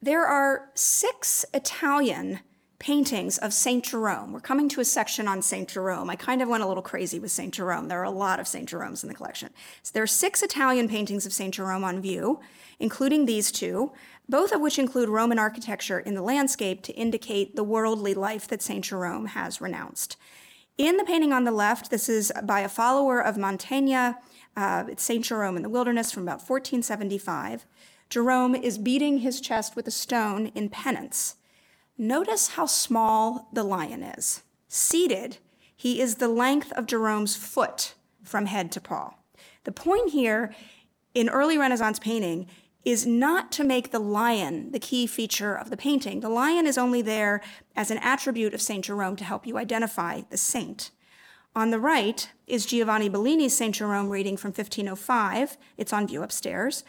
[0.00, 2.40] There are six Italian
[2.78, 3.84] paintings of St.
[3.84, 4.32] Jerome.
[4.32, 5.68] We're coming to a section on St.
[5.68, 6.08] Jerome.
[6.08, 7.52] I kind of went a little crazy with St.
[7.52, 7.88] Jerome.
[7.88, 8.66] There are a lot of St.
[8.66, 9.50] Jeromes in the collection.
[9.82, 11.52] So there are six Italian paintings of St.
[11.52, 12.40] Jerome on view,
[12.78, 13.92] including these two,
[14.30, 18.62] both of which include Roman architecture in the landscape to indicate the worldly life that
[18.62, 18.84] St.
[18.84, 20.16] Jerome has renounced.
[20.78, 24.16] In the painting on the left, this is by a follower of Mantegna.
[24.56, 25.24] Uh, it's St.
[25.24, 27.66] Jerome in the wilderness from about 1475.
[28.08, 31.34] Jerome is beating his chest with a stone in penance.
[31.98, 34.42] Notice how small the lion is.
[34.68, 35.38] Seated,
[35.76, 39.14] he is the length of Jerome's foot from head to paw.
[39.64, 40.54] The point here
[41.14, 42.46] in early Renaissance painting
[42.84, 46.20] is not to make the lion the key feature of the painting.
[46.20, 47.42] The lion is only there
[47.76, 48.84] as an attribute of St.
[48.84, 50.90] Jerome to help you identify the saint.
[51.54, 53.74] On the right is Giovanni Bellini's St.
[53.74, 55.58] Jerome reading from 1505.
[55.76, 56.84] It's on view upstairs,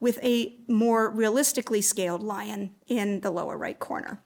[0.00, 4.22] with a more realistically scaled lion in the lower right corner.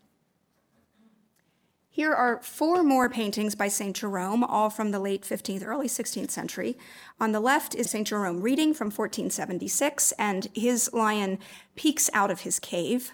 [2.00, 3.94] Here are four more paintings by St.
[3.94, 6.78] Jerome, all from the late 15th, early 16th century.
[7.20, 8.08] On the left is St.
[8.08, 11.38] Jerome reading from 1476, and his lion
[11.76, 13.12] peeks out of his cave.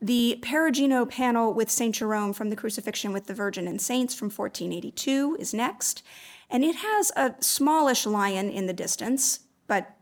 [0.00, 1.94] The Perugino panel with St.
[1.94, 6.02] Jerome from the Crucifixion with the Virgin and Saints from 1482 is next,
[6.48, 9.93] and it has a smallish lion in the distance, but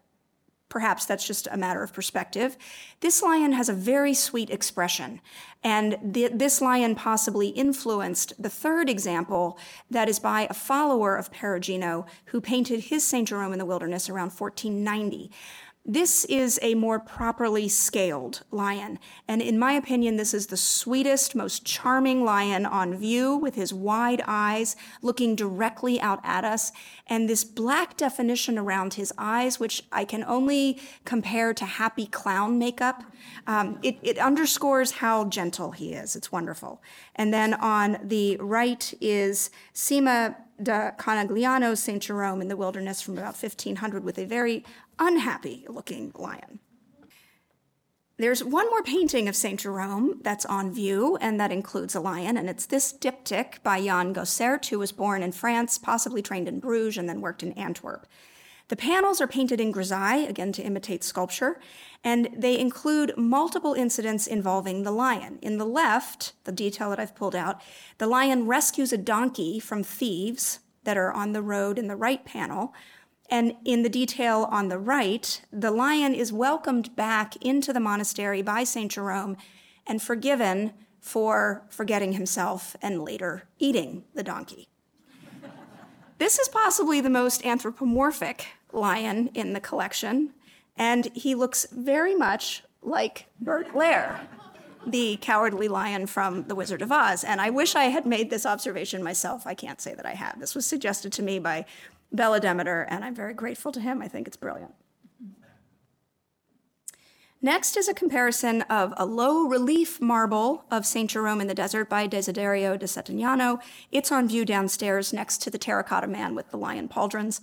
[0.72, 2.56] Perhaps that's just a matter of perspective.
[3.00, 5.20] This lion has a very sweet expression,
[5.62, 9.58] and th- this lion possibly influenced the third example
[9.90, 13.28] that is by a follower of Perugino who painted his St.
[13.28, 15.30] Jerome in the Wilderness around 1490.
[15.84, 21.34] This is a more properly scaled lion, and in my opinion, this is the sweetest,
[21.34, 26.70] most charming lion on view with his wide eyes looking directly out at us,
[27.08, 32.60] and this black definition around his eyes, which I can only compare to happy clown
[32.60, 33.02] makeup.
[33.48, 36.14] Um, it, it underscores how gentle he is.
[36.14, 36.80] It's wonderful.
[37.16, 42.02] And then on the right is Cima da Conegliano's St.
[42.02, 44.64] Jerome in the wilderness from about 1500 with a very
[44.98, 46.60] unhappy looking lion.
[48.18, 49.58] There's one more painting of St.
[49.58, 54.14] Jerome that's on view, and that includes a lion, and it's this diptych by Jan
[54.14, 58.06] Gossart, who was born in France, possibly trained in Bruges, and then worked in Antwerp.
[58.68, 61.60] The panels are painted in grisaille, again to imitate sculpture,
[62.04, 65.38] and they include multiple incidents involving the lion.
[65.42, 67.60] In the left, the detail that I've pulled out,
[67.98, 72.24] the lion rescues a donkey from thieves that are on the road in the right
[72.24, 72.72] panel,
[73.32, 78.42] and in the detail on the right, the lion is welcomed back into the monastery
[78.42, 78.92] by St.
[78.92, 79.38] Jerome
[79.86, 84.68] and forgiven for forgetting himself and later eating the donkey.
[86.18, 90.34] this is possibly the most anthropomorphic lion in the collection,
[90.76, 94.20] and he looks very much like Bert Lahr,
[94.86, 97.24] the cowardly lion from The Wizard of Oz.
[97.24, 99.46] And I wish I had made this observation myself.
[99.46, 100.38] I can't say that I have.
[100.38, 101.64] This was suggested to me by
[102.12, 104.02] Bella Demeter, and I'm very grateful to him.
[104.02, 104.74] I think it's brilliant.
[107.44, 111.10] Next is a comparison of a low relief marble of St.
[111.10, 113.60] Jerome in the Desert by Desiderio de Settignano.
[113.90, 117.40] It's on view downstairs next to the terracotta man with the lion pauldrons.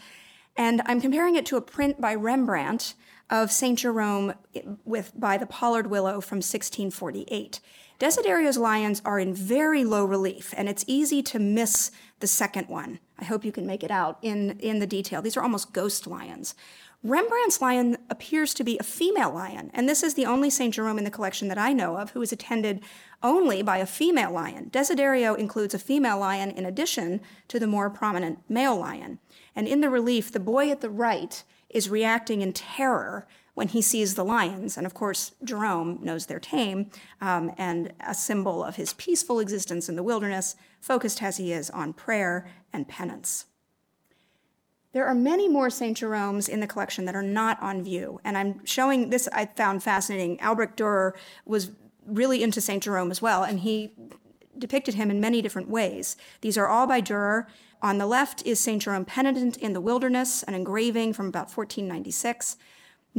[0.56, 2.94] And I'm comparing it to a print by Rembrandt
[3.30, 3.78] of St.
[3.78, 4.36] Jerome
[4.86, 7.60] with, by the pollard willow from 1648.
[8.00, 13.00] Desiderio's lions are in very low relief, and it's easy to miss the second one.
[13.18, 15.22] I hope you can make it out in, in the detail.
[15.22, 16.56] These are almost ghost lions.
[17.04, 20.74] Rembrandt's lion appears to be a female lion, and this is the only St.
[20.74, 22.82] Jerome in the collection that I know of who is attended
[23.22, 24.70] only by a female lion.
[24.70, 29.20] Desiderio includes a female lion in addition to the more prominent male lion.
[29.56, 33.28] And in the relief, the boy at the right is reacting in terror
[33.60, 34.78] when he sees the lions.
[34.78, 39.90] And of course, Jerome knows they're tame um, and a symbol of his peaceful existence
[39.90, 43.48] in the wilderness, focused as he is on prayer and penance.
[44.94, 45.98] There are many more St.
[45.98, 48.22] Jeromes in the collection that are not on view.
[48.24, 50.40] And I'm showing this, I found fascinating.
[50.40, 51.12] Albrecht Dürer
[51.46, 51.72] was
[52.06, 52.82] really into St.
[52.82, 53.92] Jerome as well, and he
[54.58, 56.16] depicted him in many different ways.
[56.40, 57.48] These are all by Dürer.
[57.82, 58.82] On the left is St.
[58.82, 62.56] Jerome Penitent in the Wilderness, an engraving from about 1496.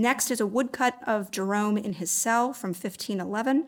[0.01, 3.67] Next is a woodcut of Jerome in his cell from 1511.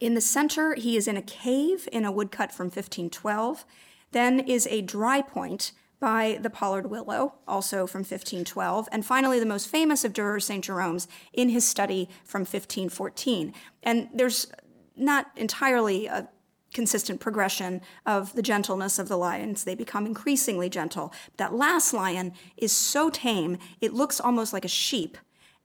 [0.00, 3.64] In the center, he is in a cave in a woodcut from 1512.
[4.10, 8.88] Then is a dry point by the pollard willow, also from 1512.
[8.90, 10.64] And finally, the most famous of Dürer St.
[10.64, 13.54] Jerome's in his study from 1514.
[13.84, 14.48] And there's
[14.96, 16.30] not entirely a
[16.72, 19.62] consistent progression of the gentleness of the lions.
[19.62, 21.12] They become increasingly gentle.
[21.36, 25.16] That last lion is so tame, it looks almost like a sheep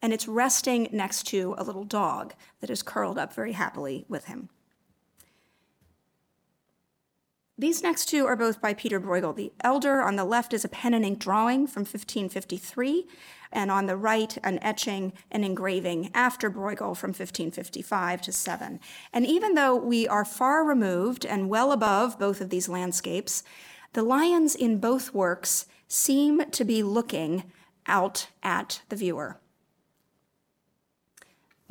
[0.02, 4.26] and it's resting next to a little dog that is curled up very happily with
[4.26, 4.50] him.
[7.60, 9.36] These next two are both by Peter Bruegel.
[9.36, 13.06] The elder on the left is a pen and ink drawing from 1553,
[13.52, 18.80] and on the right, an etching and engraving after Bruegel from 1555 to 7.
[19.12, 23.44] And even though we are far removed and well above both of these landscapes,
[23.92, 27.52] the lions in both works seem to be looking
[27.88, 29.38] out at the viewer.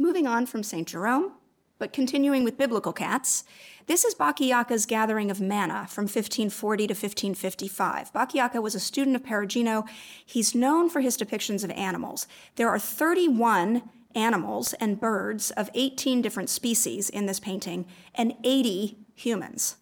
[0.01, 0.87] Moving on from St.
[0.87, 1.33] Jerome,
[1.81, 3.43] but continuing with biblical cats,
[3.87, 8.13] this is Bacchiacca's gathering of manna from 1540 to 1555.
[8.13, 9.89] Bacchiacca was a student of Perugino.
[10.25, 12.29] He's known for his depictions of animals.
[12.55, 17.85] There are 31 animals and birds of 18 different species in this painting
[18.15, 19.79] and 80 humans.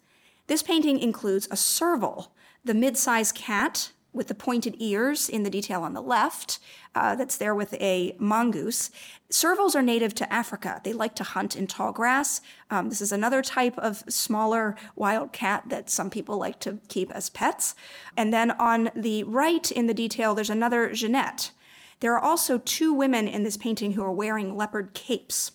[0.47, 2.33] This painting includes a serval,
[2.65, 6.59] the mid-sized cat with the pointed ears in the detail on the left,
[6.95, 8.89] uh, that's there with a mongoose.
[9.31, 10.81] Servals are native to Africa.
[10.83, 12.41] They like to hunt in tall grass.
[12.71, 17.11] Um, this is another type of smaller wild cat that some people like to keep
[17.11, 17.75] as pets.
[18.15, 21.51] And then on the right in the detail, there's another genet.
[21.99, 25.51] There are also two women in this painting who are wearing leopard capes.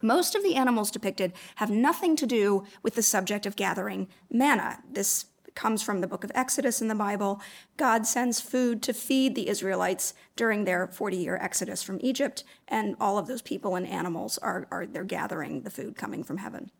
[0.00, 4.78] Most of the animals depicted have nothing to do with the subject of gathering manna.
[4.88, 5.26] This
[5.58, 7.40] comes from the book of Exodus in the Bible.
[7.76, 12.94] God sends food to feed the Israelites during their 40 year exodus from Egypt, and
[13.00, 16.70] all of those people and animals are, are they're gathering the food coming from heaven.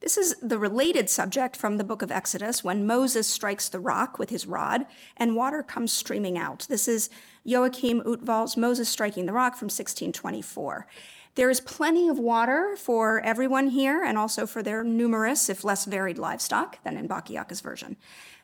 [0.00, 4.18] This is the related subject from the book of Exodus when Moses strikes the rock
[4.18, 6.66] with his rod and water comes streaming out.
[6.68, 7.10] This is
[7.44, 10.86] Joachim Wtewael's Moses Striking the Rock from 1624.
[11.36, 15.84] There is plenty of water for everyone here and also for their numerous, if less
[15.84, 17.96] varied, livestock than in Bacchiacca's version.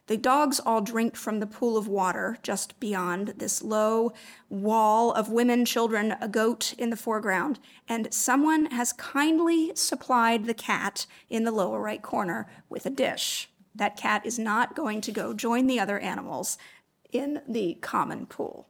[0.08, 4.12] The dogs all drink from the pool of water just beyond this low
[4.48, 10.54] wall of women, children, a goat in the foreground, and someone has kindly supplied the
[10.54, 13.50] cat in the lower right corner with a dish.
[13.72, 16.58] That cat is not going to go join the other animals
[17.12, 18.69] in the common pool.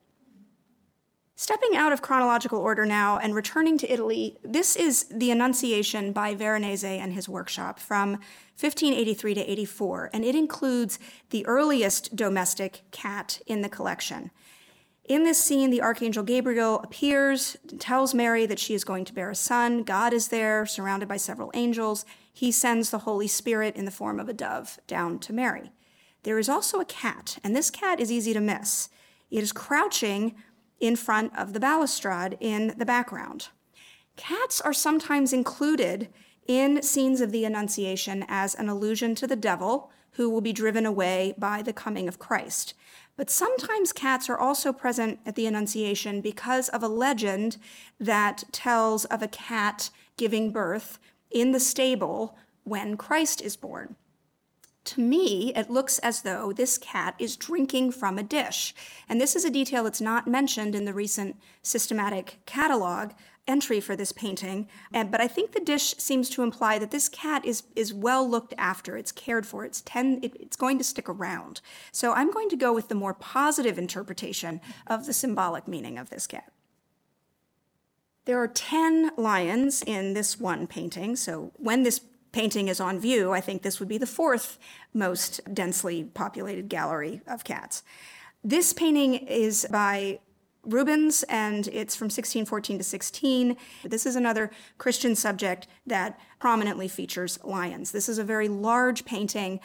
[1.43, 6.35] Stepping out of chronological order now and returning to Italy, this is the Annunciation by
[6.35, 8.11] Veronese and his workshop from
[8.59, 10.99] 1583 to 84, and it includes
[11.31, 14.31] the earliest domestic cat in the collection.
[15.07, 19.31] In this scene, the Archangel Gabriel appears, tells Mary that she is going to bear
[19.31, 19.83] a son.
[19.83, 22.05] God is there, surrounded by several angels.
[22.31, 25.73] He sends the Holy Spirit in the form of a dove down to Mary.
[26.25, 28.91] There is also a cat, and this cat is easy to miss.
[29.31, 30.35] It is crouching
[30.81, 33.49] in front of the balustrade in the background.
[34.17, 36.09] Cats are sometimes included
[36.47, 40.85] in scenes of the Annunciation as an allusion to the devil who will be driven
[40.85, 42.75] away by the coming of Christ.
[43.17, 47.59] But sometimes cats are also present at the Annunciation because of a legend
[47.99, 50.99] that tells of a cat giving birth
[51.31, 53.97] in the stable when Christ is born.
[54.91, 58.75] To me, it looks as though this cat is drinking from a dish.
[59.09, 63.13] And this is a detail that's not mentioned in the recent systematic catalog
[63.47, 64.67] entry for this painting.
[64.93, 68.29] And, but I think the dish seems to imply that this cat is, is well
[68.29, 71.61] looked after, it's cared for, it's, ten, it, it's going to stick around.
[71.93, 76.11] So I'm going to go with the more positive interpretation of the symbolic meaning of
[76.11, 76.51] this cat.
[78.25, 81.15] There are 10 lions in this one painting.
[81.15, 82.01] So when this
[82.33, 84.59] painting is on view, I think this would be the fourth
[84.95, 87.83] most densely populated gallery of cats.
[88.43, 90.21] This painting is by
[90.65, 93.57] Rubens and it's from 1614 to 16.
[93.85, 97.93] This is another Christian subject that prominently features lions.
[97.93, 99.61] This is a very large painting.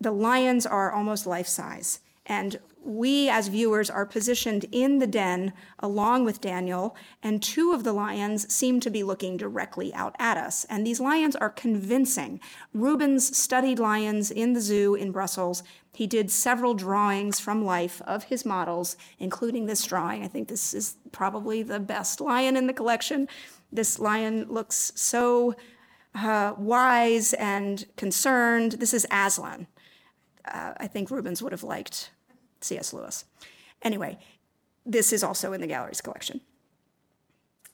[0.00, 2.00] The lions are almost life size.
[2.26, 7.84] And we as viewers are positioned in the den along with Daniel, and two of
[7.84, 10.64] the lions seem to be looking directly out at us.
[10.68, 12.40] And these lions are convincing.
[12.74, 15.62] Rubens studied lions in the zoo in Brussels.
[15.94, 20.24] He did several drawings from life of his models, including this drawing.
[20.24, 23.28] I think this is probably the best lion in the collection.
[23.70, 25.54] This lion looks so
[26.14, 28.72] uh, wise and concerned.
[28.72, 29.66] This is Aslan.
[30.44, 32.10] Uh, I think Rubens would have liked
[32.60, 32.92] C.S.
[32.92, 33.24] Lewis.
[33.82, 34.18] Anyway,
[34.84, 36.40] this is also in the gallery's collection.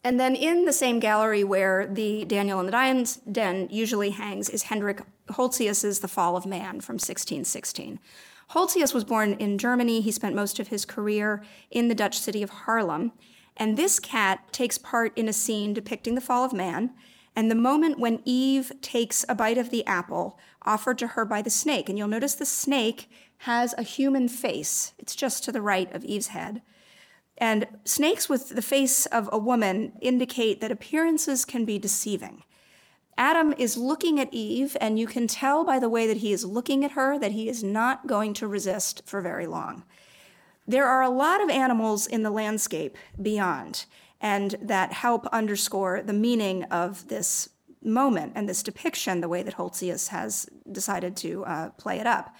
[0.04, 4.48] And then in the same gallery where the Daniel and the Lion's Den usually hangs
[4.48, 7.98] is Hendrik Goltzius's The Fall of Man from 1616.
[8.50, 10.00] Goltzius was born in Germany.
[10.00, 13.12] He spent most of his career in the Dutch city of Haarlem.
[13.56, 16.90] And this cat takes part in a scene depicting the fall of man
[17.38, 21.40] and the moment when Eve takes a bite of the apple offered to her by
[21.40, 21.88] the snake.
[21.88, 23.08] And you'll notice the snake
[23.42, 26.62] has a human face, it's just to the right of Eve's head.
[27.36, 32.42] And snakes with the face of a woman indicate that appearances can be deceiving.
[33.16, 36.44] Adam is looking at Eve, and you can tell by the way that he is
[36.44, 39.84] looking at her that he is not going to resist for very long.
[40.66, 43.84] There are a lot of animals in the landscape beyond,
[44.20, 47.48] and that help underscore the meaning of this
[47.82, 52.34] moment and this depiction, the way that Goltzius has decided to uh, play it up.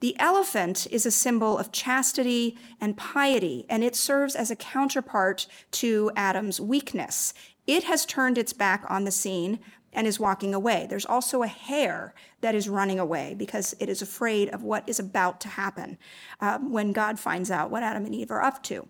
[0.00, 5.46] The elephant is a symbol of chastity and piety, and it serves as a counterpart
[5.72, 7.32] to Adam's weakness.
[7.68, 9.60] It has turned its back on the scene
[9.92, 10.86] and is walking away.
[10.88, 14.98] There's also a hare that is running away because it is afraid of what is
[14.98, 15.98] about to happen
[16.40, 18.88] um, when God finds out what Adam and Eve are up to.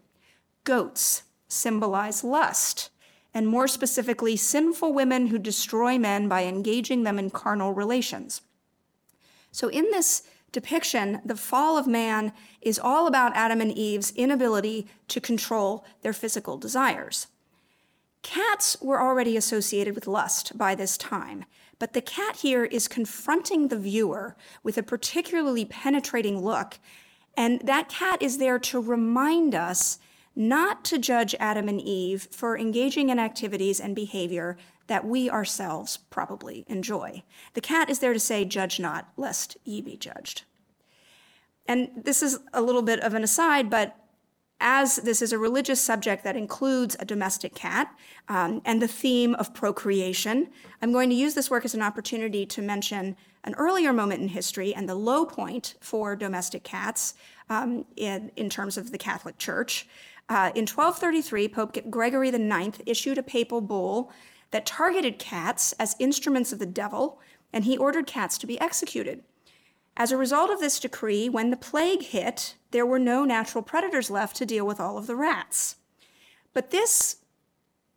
[0.64, 2.90] Goats symbolize lust,
[3.34, 8.42] and more specifically, sinful women who destroy men by engaging them in carnal relations.
[9.50, 14.86] So, in this depiction, the fall of man is all about Adam and Eve's inability
[15.09, 17.26] to control their physical desires.
[18.22, 21.44] Cats were already associated with lust by this time,
[21.78, 26.78] but the cat here is confronting the viewer with a particularly penetrating look,
[27.36, 29.98] and that cat is there to remind us
[30.35, 34.57] not to judge Adam and Eve for engaging in activities and behavior
[34.87, 37.22] that we ourselves probably enjoy.
[37.55, 40.43] The cat is there to say, Judge not, lest ye be judged.
[41.66, 43.97] And this is a little bit of an aside, but
[44.62, 47.93] as this is a religious subject that includes a domestic cat
[48.28, 50.49] um, and the theme of procreation,
[50.80, 54.28] I'm going to use this work as an opportunity to mention an earlier moment in
[54.28, 57.14] history and the low point for domestic cats
[57.51, 59.89] um, in, in terms of the Catholic Church.
[60.33, 64.11] Uh, in 1233, Pope Gregory IX issued a papal bull
[64.51, 67.20] that targeted cats as instruments of the devil,
[67.53, 69.24] and he ordered cats to be executed.
[69.95, 74.11] As a result of this decree, when the plague hit, there were no natural predators
[74.11, 75.76] left to deal with all of the rats.
[76.55, 77.16] But this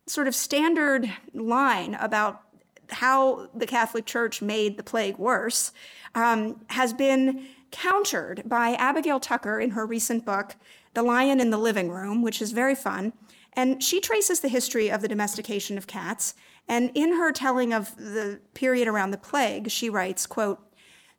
[0.06, 2.42] sort of standard line about
[2.90, 5.72] how the Catholic Church made the plague worse
[6.14, 10.56] um, has been countered by Abigail Tucker in her recent book,
[10.96, 13.12] the Lion in the Living Room, which is very fun.
[13.52, 16.34] And she traces the history of the domestication of cats.
[16.66, 20.58] And in her telling of the period around the plague, she writes, quote,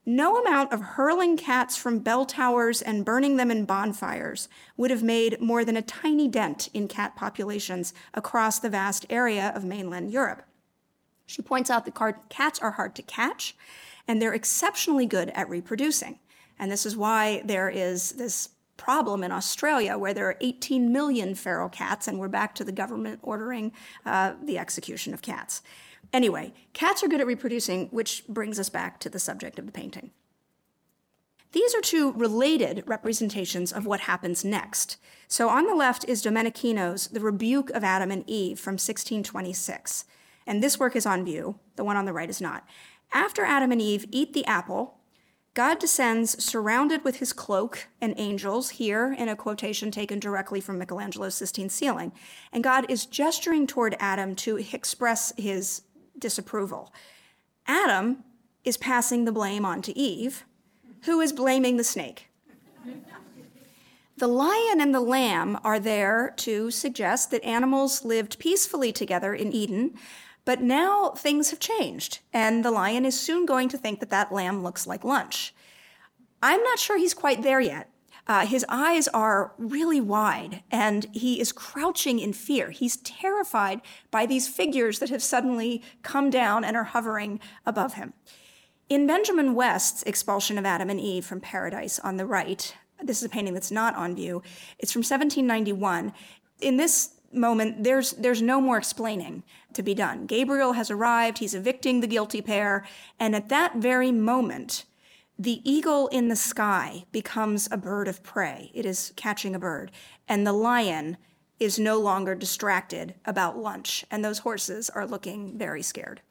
[0.03, 5.03] no amount of hurling cats from bell towers and burning them in bonfires would have
[5.03, 10.11] made more than a tiny dent in cat populations across the vast area of mainland
[10.11, 10.43] Europe.
[11.27, 13.55] She points out that cats are hard to catch
[14.07, 16.17] and they're exceptionally good at reproducing.
[16.57, 21.35] And this is why there is this problem in Australia where there are 18 million
[21.35, 23.71] feral cats, and we're back to the government ordering
[24.05, 25.61] uh, the execution of cats.
[26.13, 29.71] Anyway, cats are good at reproducing, which brings us back to the subject of the
[29.71, 30.11] painting.
[31.51, 34.97] These are two related representations of what happens next.
[35.27, 40.05] So on the left is Domenichino's The Rebuke of Adam and Eve from 1626.
[40.45, 42.67] And this work is on view, the one on the right is not.
[43.13, 44.96] After Adam and Eve eat the apple,
[45.57, 50.77] God descends surrounded with his cloak and angels, here in a quotation taken directly from
[50.77, 52.11] Michelangelo's Sistine ceiling.
[52.53, 55.81] And God is gesturing toward Adam to express his
[56.19, 56.93] disapproval.
[57.65, 58.23] Adam
[58.63, 60.45] is passing the blame on to Eve,
[61.05, 62.29] who is blaming the snake.
[64.15, 69.51] The lion and the lamb are there to suggest that animals lived peacefully together in
[69.51, 69.95] Eden,
[70.47, 74.31] but now things have changed, and the lion is soon going to think that that
[74.31, 75.53] lamb looks like lunch.
[76.41, 77.89] I'm not sure he's quite there yet.
[78.27, 82.69] Uh, his eyes are really wide, and he is crouching in fear.
[82.69, 88.13] He's terrified by these figures that have suddenly come down and are hovering above him.
[88.87, 92.73] In Benjamin West's Expulsion of Adam and Eve from Paradise on the right,
[93.03, 94.41] this is a painting that's not on view.
[94.79, 96.13] It's from 1791.
[96.61, 100.25] In this moment, there's, there's no more explaining to be done.
[100.25, 102.85] Gabriel has arrived, he's evicting the guilty pair,
[103.19, 104.85] and at that very moment,
[105.39, 108.71] the eagle in the sky becomes a bird of prey.
[108.73, 109.91] It is catching a bird.
[110.27, 111.17] And the lion
[111.59, 116.21] is no longer distracted about lunch, and those horses are looking very scared.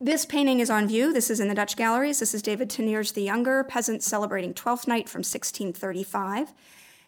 [0.00, 1.12] This painting is on view.
[1.12, 2.20] This is in the Dutch galleries.
[2.20, 6.52] This is David Teniers the Younger, peasant celebrating Twelfth Night from 1635.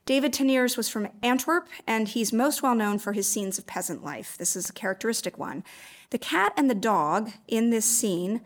[0.08, 4.02] David Teniers was from Antwerp, and he's most well known for his scenes of peasant
[4.02, 4.38] life.
[4.38, 5.62] This is a characteristic one.
[6.08, 8.40] The cat and the dog in this scene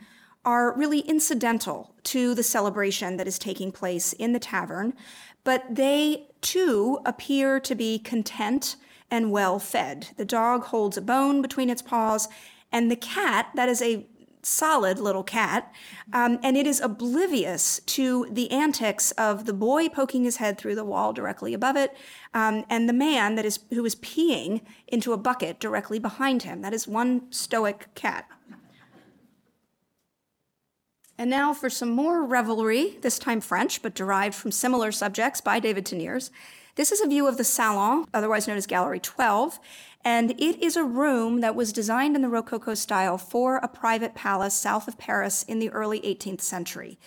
[0.44, 4.94] are really incidental to the celebration that is taking place in the tavern,
[5.44, 8.74] but they too appear to be content
[9.08, 10.08] and well fed.
[10.16, 12.28] The dog holds a bone between its paws,
[12.72, 14.04] and the cat, that is a
[14.43, 15.72] solid little cat,
[16.12, 20.74] um, and it is oblivious to the antics of the boy poking his head through
[20.74, 21.97] the wall directly above it,
[22.34, 26.62] um, and the man that is who is peeing into a bucket directly behind him.
[26.62, 28.26] That is one stoic cat.
[31.18, 35.61] And now for some more revelry, this time French, but derived from similar subjects by
[35.61, 36.30] David Teniers.
[36.74, 39.60] This is a view of the Salon, otherwise known as Gallery 12,
[40.06, 44.14] and it is a room that was designed in the Rococo style for a private
[44.14, 46.98] palace south of Paris in the early 18th century.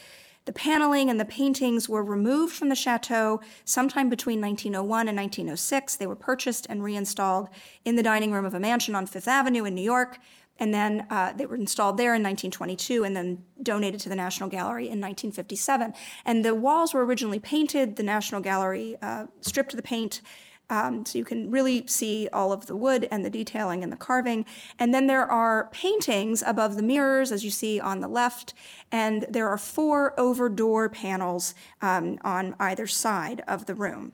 [0.45, 5.95] The paneling and the paintings were removed from the chateau sometime between 1901 and 1906.
[5.95, 7.49] They were purchased and reinstalled
[7.83, 10.19] in the dining room of a mansion on Fifth Avenue in New York,
[10.59, 14.49] and then uh, they were installed there in 1922 and then donated to the National
[14.49, 15.93] Gallery in 1957.
[16.25, 17.97] And the walls were originally painted.
[17.97, 20.21] The National Gallery uh, stripped the paint.
[20.67, 23.97] Um, so you can really see all of the wood and the detailing and the
[23.97, 24.45] carving.
[24.79, 28.53] And then there are paintings above the mirrors, as you see on the left.
[28.91, 34.13] And there are four over door panels um, on either side of the room.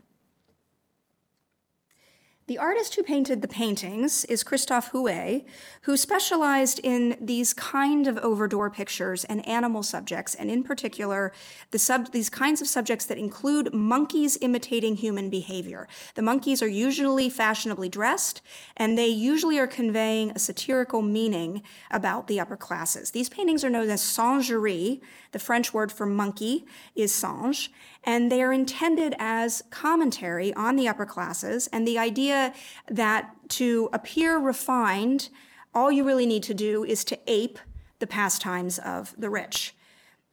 [2.51, 5.45] The artist who painted the paintings is Christophe Huet,
[5.83, 11.31] who specialized in these kind of over-door pictures and animal subjects, and in particular,
[11.69, 15.87] the sub- these kinds of subjects that include monkeys imitating human behavior.
[16.15, 18.41] The monkeys are usually fashionably dressed,
[18.75, 23.11] and they usually are conveying a satirical meaning about the upper classes.
[23.11, 24.99] These paintings are known as singerie.
[25.31, 26.65] The French word for monkey
[26.95, 27.71] is singe,
[28.03, 32.53] and they are intended as commentary on the upper classes and the idea
[32.89, 35.29] that to appear refined,
[35.73, 37.59] all you really need to do is to ape
[37.99, 39.75] the pastimes of the rich.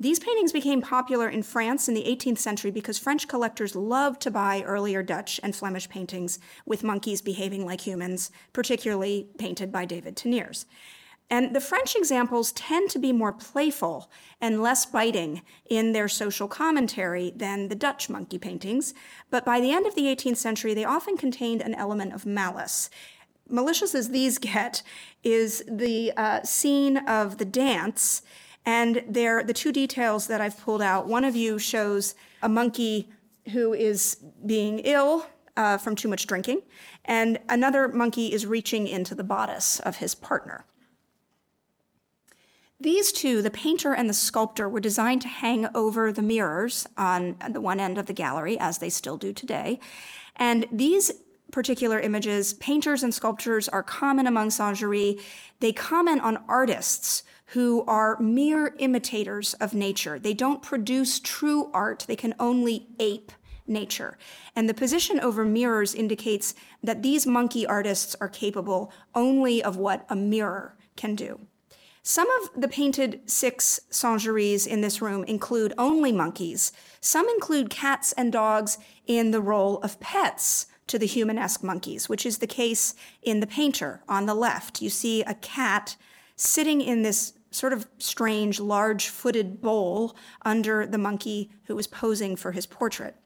[0.00, 4.30] These paintings became popular in France in the 18th century because French collectors loved to
[4.30, 10.16] buy earlier Dutch and Flemish paintings with monkeys behaving like humans, particularly painted by David
[10.16, 10.66] Teniers.
[11.30, 14.10] And the French examples tend to be more playful
[14.40, 18.94] and less biting in their social commentary than the Dutch monkey paintings,
[19.30, 22.88] but by the end of the 18th century, they often contained an element of malice.
[23.46, 24.82] Malicious as these get
[25.22, 28.22] is the uh, scene of the dance,
[28.64, 31.06] and there the two details that I've pulled out.
[31.06, 33.10] One of you shows a monkey
[33.52, 34.16] who is
[34.46, 35.26] being ill
[35.58, 36.62] uh, from too much drinking,
[37.04, 40.64] and another monkey is reaching into the bodice of his partner.
[42.80, 47.36] These two, the painter and the sculptor, were designed to hang over the mirrors on
[47.50, 49.80] the one end of the gallery, as they still do today.
[50.36, 51.10] And these
[51.50, 55.20] particular images, painters and sculptors are common among Singerie.
[55.58, 60.20] They comment on artists who are mere imitators of nature.
[60.20, 63.32] They don't produce true art, they can only ape
[63.66, 64.16] nature.
[64.54, 66.54] And the position over mirrors indicates
[66.84, 71.47] that these monkey artists are capable only of what a mirror can do.
[72.08, 76.72] Some of the painted six singeries in this room include only monkeys.
[77.02, 82.24] Some include cats and dogs in the role of pets to the humanesque monkeys, which
[82.24, 84.80] is the case in the painter on the left.
[84.80, 85.98] You see a cat
[86.34, 92.36] sitting in this sort of strange, large footed bowl under the monkey who is posing
[92.36, 93.16] for his portrait.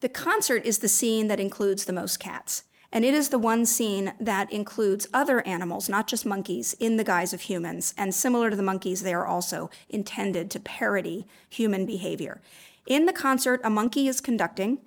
[0.00, 2.64] The concert is the scene that includes the most cats.
[2.90, 7.04] And it is the one scene that includes other animals, not just monkeys, in the
[7.04, 7.92] guise of humans.
[7.98, 12.40] And similar to the monkeys, they are also intended to parody human behavior.
[12.86, 14.78] In the concert, a monkey is conducting,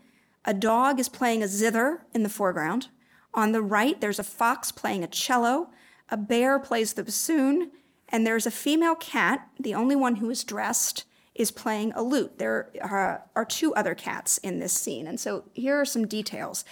[0.43, 2.87] a dog is playing a zither in the foreground.
[3.35, 5.69] On the right, there's a fox playing a cello,
[6.09, 7.69] a bear plays the bassoon,
[8.09, 11.05] and there's a female cat, the only one who is dressed,
[11.41, 12.37] is playing a lute.
[12.37, 15.07] There are, are, two other cats in this scene.
[15.07, 16.63] And so here are some details.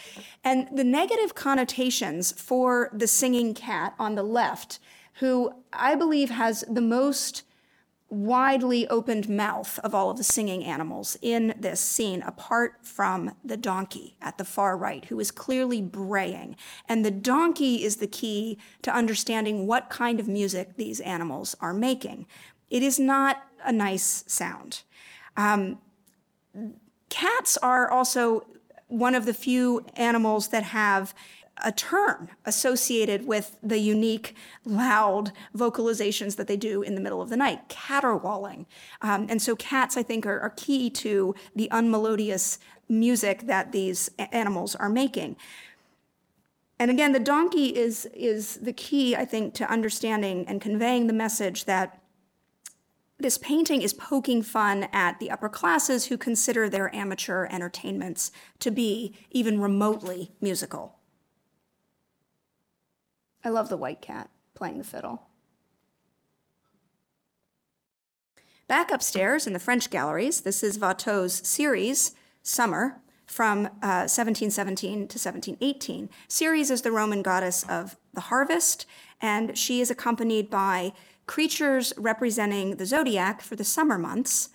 [0.43, 4.79] And the negative connotations for the singing cat on the left,
[5.15, 7.43] who I believe has the most
[8.11, 13.57] widely opened mouth of all of the singing animals in this scene, apart from the
[13.57, 16.55] donkey at the far right, who is clearly braying.
[16.87, 21.73] And the donkey is the key to understanding what kind of music these animals are
[21.73, 22.25] making.
[22.69, 24.83] It is not a nice sound.
[25.37, 25.79] Um,
[27.09, 28.45] cats are also
[28.87, 31.13] one of the few animals that have
[31.63, 34.35] a term associated with the unique,
[34.65, 38.65] loud vocalizations that they do in the middle of the night, caterwauling.
[39.01, 44.09] Um, and so cats, I think, are, are key to the unmelodious music that these
[44.17, 45.35] animals are making.
[46.79, 51.13] And again, the donkey is, is the key, I think, to understanding and conveying the
[51.13, 51.98] message that
[53.19, 58.71] this painting is poking fun at the upper classes who consider their amateur entertainments to
[58.71, 60.99] be even remotely musical.
[63.43, 65.23] I love the white cat playing the fiddle.
[68.67, 72.13] Back upstairs in the French galleries, this is Watteau's Ceres,
[72.43, 76.09] Summer, from uh, 1717 to 1718.
[76.27, 78.85] Ceres is the Roman goddess of the harvest,
[79.21, 80.93] and she is accompanied by
[81.29, 84.49] creatures representing the zodiac for the summer months,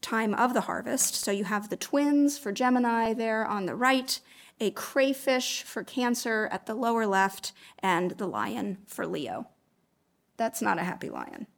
[0.00, 1.14] time of the harvest.
[1.14, 4.18] So you have the twins for Gemini there on the right,
[4.58, 9.48] a crayfish for Cancer at the lower left, and the lion for Leo.
[10.38, 11.48] That's not a happy lion.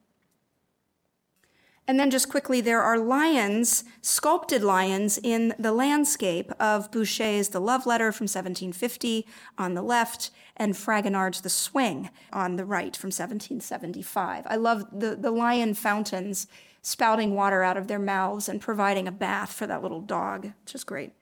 [1.89, 7.61] And then just quickly, there are lions, sculpted lions in the landscape of Boucher's The
[7.61, 9.27] Love Letter from 1750
[9.57, 14.45] on the left and Fragonard's The Swing on the right from 1775.
[14.47, 16.47] I love the, the lion fountains
[16.83, 20.75] spouting water out of their mouths and providing a bath for that little dog, which
[20.75, 21.13] is great.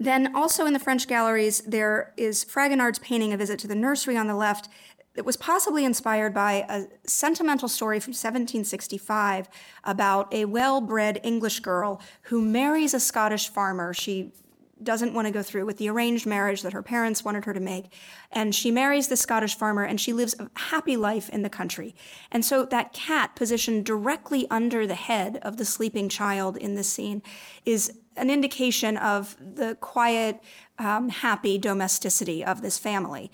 [0.00, 4.16] Then also in the French galleries, there is Fragonard's painting A Visit to the Nursery
[4.16, 4.68] on the left
[5.18, 9.48] that was possibly inspired by a sentimental story from 1765
[9.82, 13.92] about a well bred English girl who marries a Scottish farmer.
[13.92, 14.30] She
[14.80, 17.58] doesn't want to go through with the arranged marriage that her parents wanted her to
[17.58, 17.92] make.
[18.30, 21.96] And she marries the Scottish farmer and she lives a happy life in the country.
[22.30, 26.88] And so that cat positioned directly under the head of the sleeping child in this
[26.88, 27.24] scene
[27.64, 30.40] is an indication of the quiet,
[30.78, 33.32] um, happy domesticity of this family.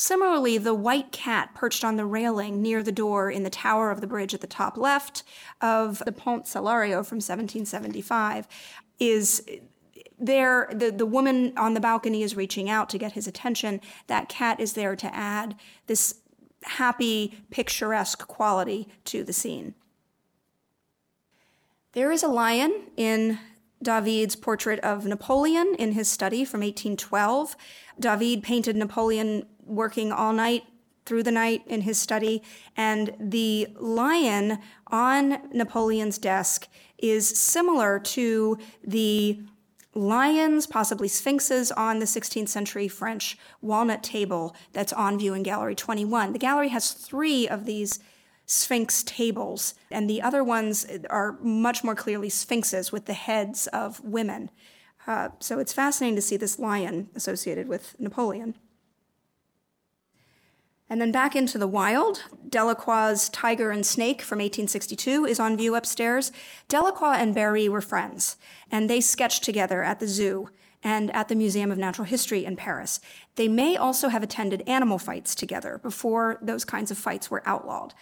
[0.00, 4.00] Similarly, the white cat perched on the railing near the door in the tower of
[4.00, 5.24] the bridge at the top left
[5.60, 8.48] of the Ponte Salario from 1775
[8.98, 9.46] is
[10.18, 10.70] there.
[10.72, 13.82] The, the woman on the balcony is reaching out to get his attention.
[14.06, 15.54] That cat is there to add
[15.86, 16.22] this
[16.62, 19.74] happy, picturesque quality to the scene.
[21.92, 23.38] There is a lion in
[23.82, 27.54] David's portrait of Napoleon in his study from 1812.
[27.98, 30.64] David painted Napoleon working all night
[31.06, 32.42] through the night in his study,
[32.76, 34.58] and the lion
[34.88, 36.68] on Napoleon's desk
[36.98, 39.40] is similar to the
[39.94, 45.74] lions, possibly sphinxes, on the 16th century French walnut table that's on view in Gallery
[45.74, 46.32] 21.
[46.32, 47.98] The gallery has three of these
[48.46, 54.00] sphinx tables, and the other ones are much more clearly sphinxes with the heads of
[54.00, 54.50] women.
[55.06, 58.54] Uh, so it's fascinating to see this lion associated with Napoleon.
[60.90, 65.76] And then back into the wild, Delacroix's Tiger and Snake from 1862 is on view
[65.76, 66.32] upstairs.
[66.66, 68.36] Delacroix and Barye were friends,
[68.72, 70.48] and they sketched together at the zoo
[70.82, 73.00] and at the Museum of Natural History in Paris.
[73.36, 77.94] They may also have attended animal fights together before those kinds of fights were outlawed.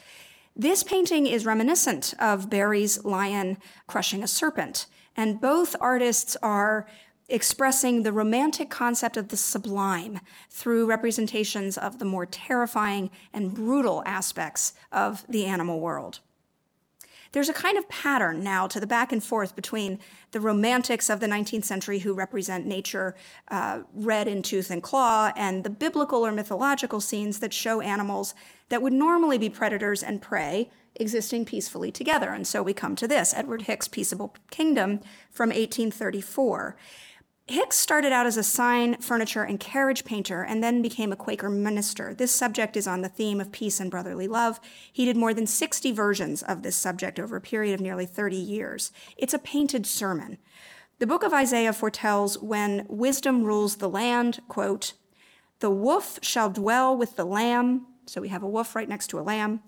[0.56, 6.86] This painting is reminiscent of Barye's lion crushing a serpent, and both artists are
[7.28, 10.20] expressing the romantic concept of the sublime
[10.50, 16.20] through representations of the more terrifying and brutal aspects of the animal world.
[17.32, 19.98] There's a kind of pattern now to the back and forth between
[20.30, 23.14] the romantics of the 19th century who represent nature
[23.48, 28.34] uh, red in tooth and claw and the biblical or mythological scenes that show animals
[28.70, 32.30] that would normally be predators and prey existing peacefully together.
[32.30, 35.00] And so we come to this Edward Hicks' Peaceable Kingdom
[35.30, 36.76] from 1834.
[37.50, 41.48] Hicks started out as a sign, furniture, and carriage painter and then became a Quaker
[41.48, 42.12] minister.
[42.12, 44.60] This subject is on the theme of peace and brotherly love.
[44.92, 48.36] He did more than 60 versions of this subject over a period of nearly 30
[48.36, 48.92] years.
[49.16, 50.36] It's a painted sermon.
[50.98, 54.92] The book of Isaiah foretells when wisdom rules the land, quote,
[55.60, 57.86] the wolf shall dwell with the lamb.
[58.06, 59.60] So we have a wolf right next to a lamb.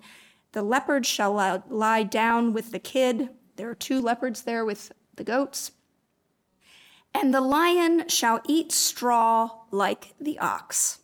[0.52, 3.30] The leopard shall lie down with the kid.
[3.56, 5.72] There are two leopards there with the goats.
[7.14, 10.99] And the lion shall eat straw like the ox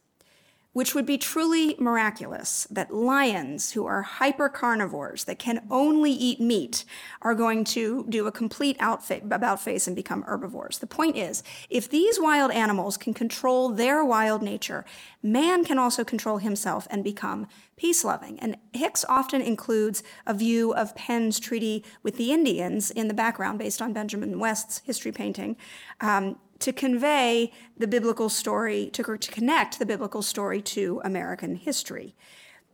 [0.76, 6.38] which would be truly miraculous that lions who are hyper carnivores that can only eat
[6.38, 6.84] meat
[7.22, 10.76] are going to do a complete outfit, about face and become herbivores.
[10.76, 14.84] The point is, if these wild animals can control their wild nature,
[15.22, 17.46] man can also control himself and become
[17.78, 18.38] peace loving.
[18.40, 23.58] And Hicks often includes a view of Penn's treaty with the Indians in the background
[23.58, 25.56] based on Benjamin West's history painting.
[26.02, 32.14] Um, to convey the biblical story, to, to connect the biblical story to American history.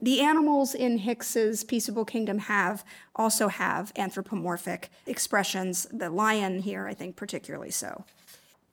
[0.01, 5.87] The animals in Hicks's Peaceable Kingdom have also have anthropomorphic expressions.
[5.93, 8.05] The lion here, I think, particularly so.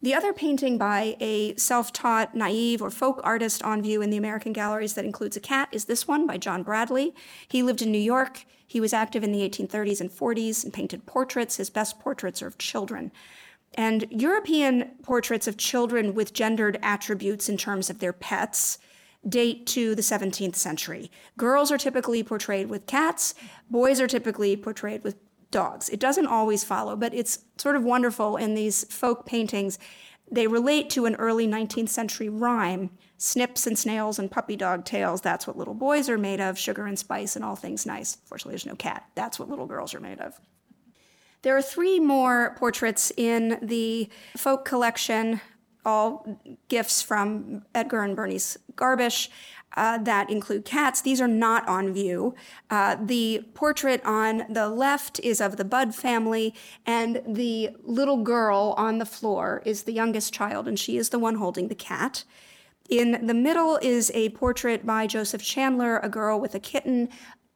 [0.01, 4.17] The other painting by a self taught, naive, or folk artist on view in the
[4.17, 7.13] American galleries that includes a cat is this one by John Bradley.
[7.47, 8.45] He lived in New York.
[8.65, 11.57] He was active in the 1830s and 40s and painted portraits.
[11.57, 13.11] His best portraits are of children.
[13.75, 18.77] And European portraits of children with gendered attributes in terms of their pets
[19.27, 21.11] date to the 17th century.
[21.37, 23.35] Girls are typically portrayed with cats,
[23.69, 25.17] boys are typically portrayed with
[25.51, 25.89] dogs.
[25.89, 29.77] It doesn't always follow, but it's sort of wonderful in these folk paintings.
[30.31, 35.21] They relate to an early 19th century rhyme snips and snails and puppy dog tails.
[35.21, 38.17] That's what little boys are made of, sugar and spice and all things nice.
[38.25, 39.05] Fortunately, there's no cat.
[39.15, 40.39] That's what little girls are made of.
[41.41, 45.39] There are three more portraits in the folk collection,
[45.85, 49.29] all gifts from Edgar and Bernice Garbisch.
[49.77, 50.99] Uh, that include cats.
[50.99, 52.33] These are not on view.
[52.71, 56.55] Uh, the portrait on the left is of the Budd family,
[56.87, 61.19] and the little girl on the floor is the youngest child, and she is the
[61.19, 62.23] one holding the cat.
[62.89, 67.09] In the middle is a portrait by Joseph Chandler, a girl with a kitten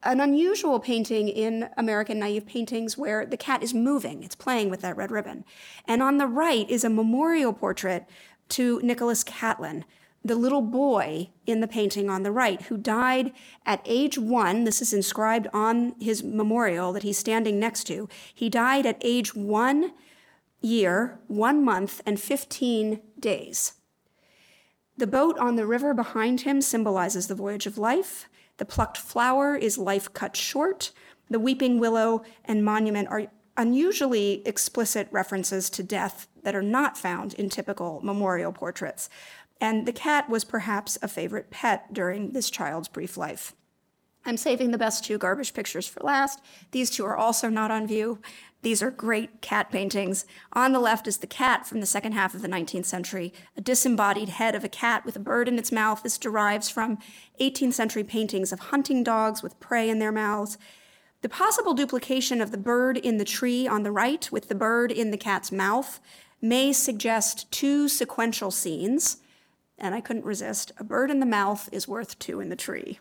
[0.06, 4.82] an unusual painting in American naive paintings where the cat is moving, it's playing with
[4.82, 5.46] that red ribbon.
[5.88, 8.06] And on the right is a memorial portrait
[8.50, 9.86] to Nicholas Catlin,
[10.24, 13.32] the little boy in the painting on the right, who died
[13.66, 14.64] at age one.
[14.64, 18.08] This is inscribed on his memorial that he's standing next to.
[18.34, 19.92] He died at age one
[20.62, 23.74] year, one month, and 15 days.
[24.96, 28.30] The boat on the river behind him symbolizes the voyage of life.
[28.58, 30.92] The plucked flower is life cut short.
[31.30, 33.28] The weeping willow and monument are
[33.58, 39.10] unusually explicit references to death that are not found in typical memorial portraits.
[39.62, 43.54] And the cat was perhaps a favorite pet during this child's brief life.
[44.26, 46.40] I'm saving the best two Garbisch pictures for last.
[46.72, 48.20] These two are also not on view.
[48.62, 50.26] These are great cat paintings.
[50.54, 53.62] On the left is the cat from the second half of the 19th century, a
[53.62, 56.02] disembodied head of a cat with a bird in its mouth.
[56.02, 56.98] This derives from
[57.42, 60.58] 18th century paintings of hunting dogs with prey in their mouths.
[61.22, 64.94] The possible duplication of the bird in the tree on the right with the bird
[64.94, 66.00] in the cat's mouth
[66.42, 69.18] may suggest two sequential scenes,
[69.78, 70.72] and I couldn't resist.
[70.78, 73.00] A bird in the mouth is worth two in the tree.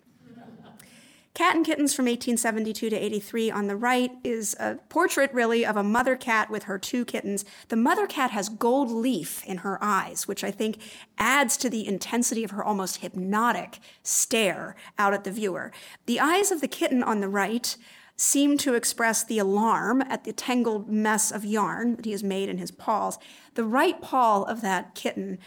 [1.34, 5.78] Cat and Kittens from 1872 to 83 on the right is a portrait, really, of
[5.78, 7.46] a mother cat with her two kittens.
[7.68, 10.76] The mother cat has gold leaf in her eyes, which I think
[11.16, 15.72] adds to the intensity of her almost hypnotic stare out at the viewer.
[16.04, 17.78] The eyes of the kitten on the right
[18.14, 22.50] seem to express the alarm at the tangled mess of yarn that he has made
[22.50, 23.18] in his paws.
[23.54, 25.38] The right paw of that kitten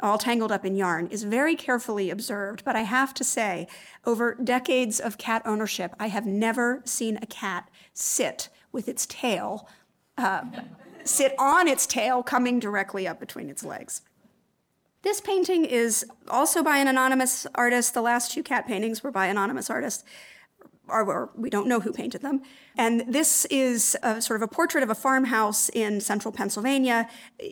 [0.00, 2.64] all tangled up in yarn, is very carefully observed.
[2.64, 3.66] But I have to say,
[4.04, 9.68] over decades of cat ownership, I have never seen a cat sit with its tail,
[10.18, 10.42] uh,
[11.04, 14.02] sit on its tail, coming directly up between its legs.
[15.02, 17.92] This painting is also by an anonymous artist.
[17.92, 20.02] The last two cat paintings were by anonymous artists
[20.88, 22.42] or we don't know who painted them.
[22.76, 27.08] And this is a, sort of a portrait of a farmhouse in central Pennsylvania.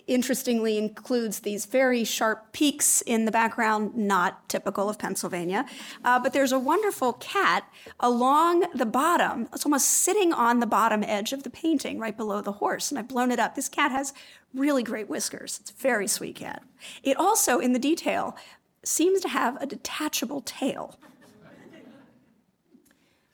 [0.07, 5.65] Interestingly, includes these very sharp peaks in the background, not typical of Pennsylvania.
[6.05, 7.65] Uh, but there's a wonderful cat
[8.01, 9.49] along the bottom.
[9.53, 12.91] It's almost sitting on the bottom edge of the painting, right below the horse.
[12.91, 13.55] And I've blown it up.
[13.55, 14.13] This cat has
[14.53, 15.59] really great whiskers.
[15.61, 16.63] It's a very sweet cat.
[17.03, 18.37] It also, in the detail,
[18.85, 20.99] seems to have a detachable tail.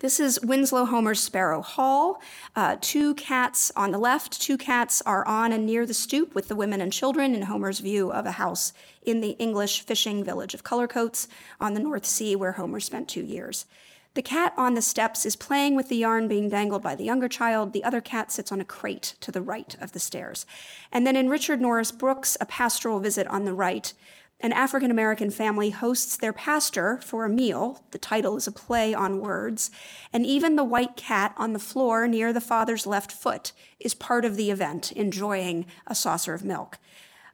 [0.01, 2.23] This is Winslow Homer's Sparrow Hall.
[2.55, 6.47] Uh, two cats on the left, two cats are on and near the stoop with
[6.47, 8.73] the women and children in Homer's view of a house
[9.03, 11.27] in the English fishing village of Cullercoats
[11.61, 13.67] on the North Sea, where Homer spent two years.
[14.15, 17.29] The cat on the steps is playing with the yarn being dangled by the younger
[17.29, 17.73] child.
[17.73, 20.47] The other cat sits on a crate to the right of the stairs.
[20.93, 23.93] And then in Richard Norris Brooke's, A Pastoral Visit on the right,
[24.41, 27.83] an African American family hosts their pastor for a meal.
[27.91, 29.71] The title is a play on words.
[30.13, 34.25] And even the white cat on the floor near the father's left foot is part
[34.25, 36.79] of the event, enjoying a saucer of milk.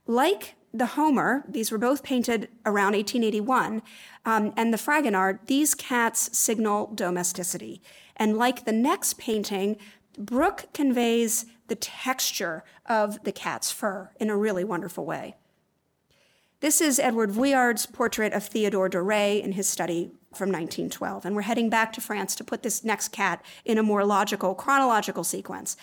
[0.07, 3.81] Like the Homer, these were both painted around 1881,
[4.25, 7.81] um, and the Fragonard, these cats signal domesticity.
[8.17, 9.77] And like the next painting,
[10.19, 15.37] Brooke conveys the texture of the cat's fur in a really wonderful way.
[16.65, 21.27] This is Edward Vuillard's portrait of Theodore Duret in his study from 1912.
[21.27, 24.55] And we're heading back to France to put this next cat in a more logical,
[24.55, 25.77] chronological sequence.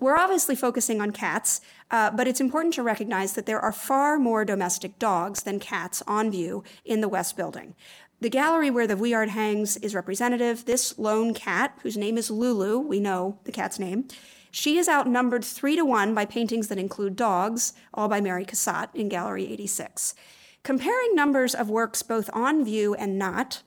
[0.00, 1.60] We're obviously focusing on cats,
[1.92, 6.02] uh, but it's important to recognize that there are far more domestic dogs than cats
[6.08, 7.76] on view in the West Building.
[8.20, 10.64] The gallery where the Vuillard hangs is representative.
[10.64, 14.08] This lone cat, whose name is Lulu, we know the cat's name,
[14.54, 18.88] she is outnumbered three to one by paintings that include dogs, all by Mary Cassatt
[18.94, 20.14] in Gallery 86.
[20.62, 23.64] Comparing numbers of works both on view and not,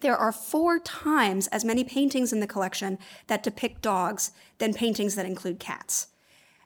[0.00, 2.98] there are four times as many paintings in the collection
[3.28, 6.08] that depict dogs than paintings that include cats.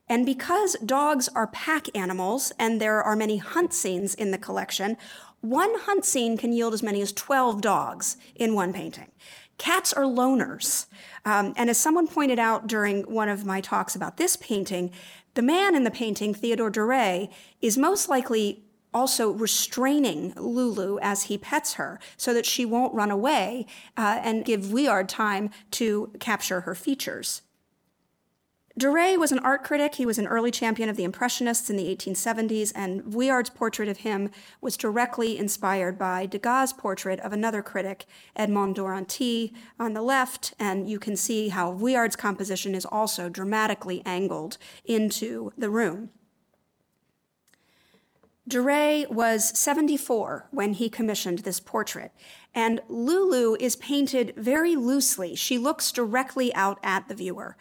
[0.09, 4.97] And because dogs are pack animals and there are many hunt scenes in the collection,
[5.43, 9.11] one hunt scene can yield as many as 12 dogs in one painting.
[9.59, 10.87] Cats are loners.
[11.25, 14.91] Um, and as someone pointed out during one of my talks about this painting,
[15.35, 17.31] the man in the painting, Theodore Duret,
[17.61, 23.11] is most likely also restraining Lulu as he pets her so that she won't run
[23.11, 27.43] away uh, and give Vuillard time to capture her features.
[28.77, 29.95] Duret was an art critic.
[29.95, 33.99] He was an early champion of the Impressionists in the 1870s, and Vuillard's portrait of
[33.99, 38.05] him was directly inspired by Degas' portrait of another critic,
[38.35, 44.03] Edmond Duranty, on the left, and you can see how Vuillard's composition is also dramatically
[44.05, 46.11] angled into the room.
[48.49, 52.11] Duret was 74 when he commissioned this portrait,
[52.53, 55.37] and Lulu is painted very loosely.
[55.37, 57.57] She looks directly out at the viewer.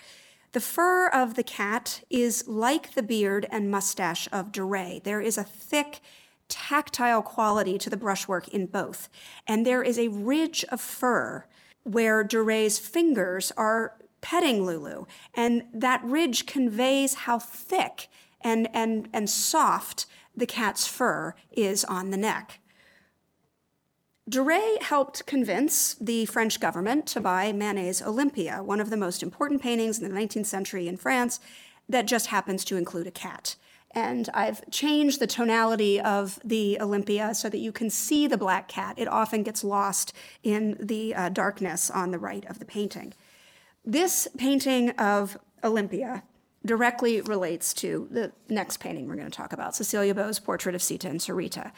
[0.54, 5.04] The fur of the cat is like the beard and mustache of Duret.
[5.04, 5.99] There is a thick,
[6.47, 9.10] tactile quality to the brushwork in both,
[9.47, 11.45] and there is a ridge of fur
[11.82, 18.08] where Duret's fingers are petting Lulu, and that ridge conveys how thick
[18.41, 22.60] and, and, and soft the cat's fur is on the neck.
[24.30, 29.61] Duret helped convince the French government to buy Manet's Olympia, one of the most important
[29.61, 31.41] paintings in the 19th century in France
[31.89, 33.57] that just happens to include a cat.
[33.91, 38.67] And I've changed the tonality of the Olympia so that you can see the black
[38.67, 38.97] cat.
[38.97, 43.13] It often gets lost in the uh, darkness on the right of the painting.
[43.86, 46.24] This painting of Olympia
[46.65, 50.82] directly relates to the next painting we're going to talk about, Cecilia Beaux's portrait of
[50.82, 51.71] Sita and Sarita.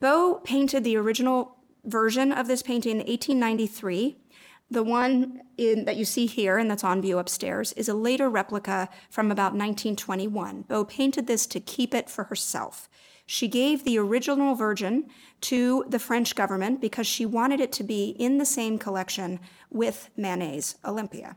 [0.00, 4.16] Beaux painted the original version of this painting in 1893.
[4.70, 8.30] The one in, that you see here and that's on view upstairs is a later
[8.30, 10.62] replica from about 1921.
[10.62, 12.88] Beaux painted this to keep it for herself.
[13.26, 15.06] She gave the original version
[15.42, 20.10] to the French government because she wanted it to be in the same collection with
[20.16, 21.36] Manet's Olympia.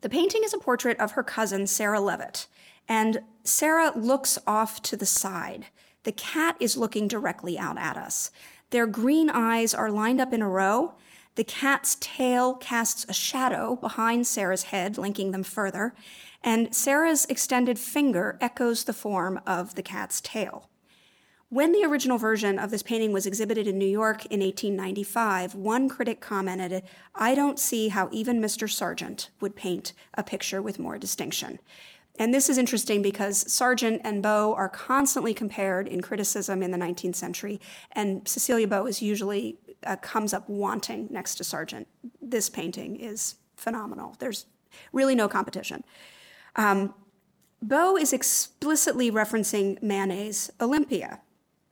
[0.00, 2.46] The painting is a portrait of her cousin, Sarah Leavitt,
[2.88, 5.66] and Sarah looks off to the side.
[6.04, 8.30] The cat is looking directly out at us.
[8.70, 10.94] Their green eyes are lined up in a row.
[11.36, 15.94] The cat's tail casts a shadow behind Sarah's head, linking them further,
[16.42, 20.68] and Sarah's extended finger echoes the form of the cat's tail.
[21.48, 25.88] When the original version of this painting was exhibited in New York in 1895, one
[25.88, 26.82] critic commented,
[27.14, 28.68] I don't see how even Mr.
[28.68, 31.60] Sargent would paint a picture with more distinction.
[32.18, 36.78] And this is interesting because Sargent and Beaux are constantly compared in criticism in the
[36.78, 37.60] 19th century,
[37.92, 41.86] and Cecilia Beaux is usually uh, comes up wanting next to Sargent.
[42.20, 44.16] This painting is phenomenal.
[44.18, 44.46] There's
[44.92, 45.84] really no competition.
[46.56, 46.94] Um,
[47.62, 51.20] Beaux is explicitly referencing Manet's Olympia,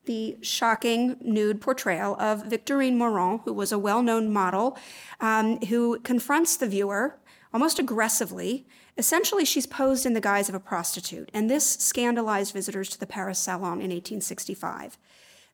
[0.07, 4.76] the shocking nude portrayal of Victorine Meurent, who was a well known model,
[5.20, 7.18] um, who confronts the viewer
[7.53, 8.66] almost aggressively.
[8.97, 13.07] Essentially, she's posed in the guise of a prostitute, and this scandalized visitors to the
[13.07, 14.97] Paris Salon in 1865.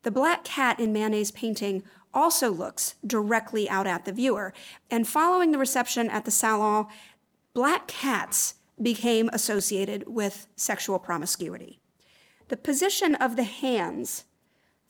[0.02, 1.82] The black cat in Manet's painting
[2.12, 4.52] also looks directly out at the viewer,
[4.90, 6.86] and following the reception at the Salon,
[7.54, 11.78] black cats became associated with sexual promiscuity.
[12.48, 14.24] The position of the hands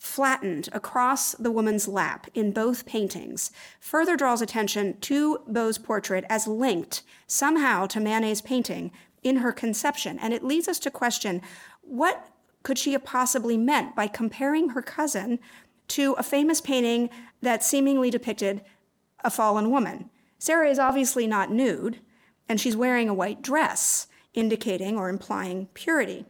[0.00, 6.48] flattened across the woman's lap in both paintings further draws attention to Beaux's portrait as
[6.48, 8.90] linked somehow to Manet's painting
[9.22, 10.18] in her conception.
[10.18, 11.42] And it leads us to question
[11.82, 12.26] what
[12.62, 15.38] could she have possibly meant by comparing her cousin
[15.88, 17.10] to a famous painting
[17.42, 18.62] that seemingly depicted
[19.22, 20.08] a fallen woman?
[20.38, 22.00] Sarah is obviously not nude,
[22.48, 26.24] and she's wearing a white dress, indicating or implying purity.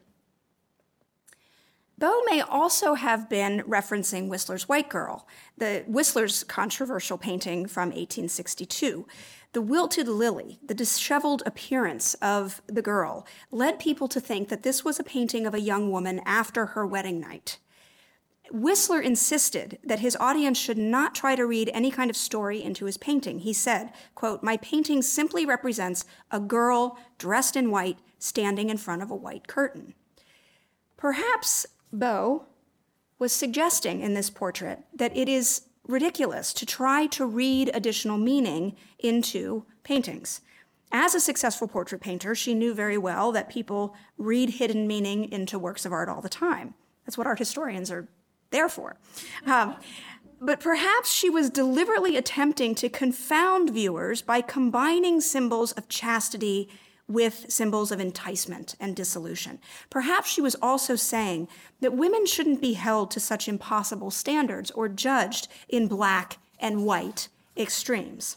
[2.00, 5.28] Beaux may also have been referencing Whistler's White Girl,
[5.58, 9.06] the Whistler's controversial painting from 1862.
[9.52, 14.82] The wilted lily, the disheveled appearance of the girl, led people to think that this
[14.82, 17.58] was a painting of a young woman after her wedding night.
[18.50, 22.86] Whistler insisted that his audience should not try to read any kind of story into
[22.86, 23.40] his painting.
[23.40, 29.02] He said, quote, "My painting simply represents a girl dressed in white standing in front
[29.02, 29.94] of a white curtain."
[30.96, 32.46] Perhaps Beaux
[33.18, 38.76] was suggesting in this portrait that it is ridiculous to try to read additional meaning
[38.98, 40.40] into paintings.
[40.92, 45.58] As a successful portrait painter, she knew very well that people read hidden meaning into
[45.58, 46.74] works of art all the time.
[47.04, 48.08] That's what art historians are
[48.50, 48.96] there for.
[49.46, 49.76] Um,
[50.40, 56.68] but perhaps she was deliberately attempting to confound viewers by combining symbols of chastity
[57.10, 59.58] with symbols of enticement and dissolution.
[59.90, 61.48] Perhaps she was also saying
[61.80, 67.28] that women shouldn't be held to such impossible standards or judged in black and white
[67.56, 68.36] extremes.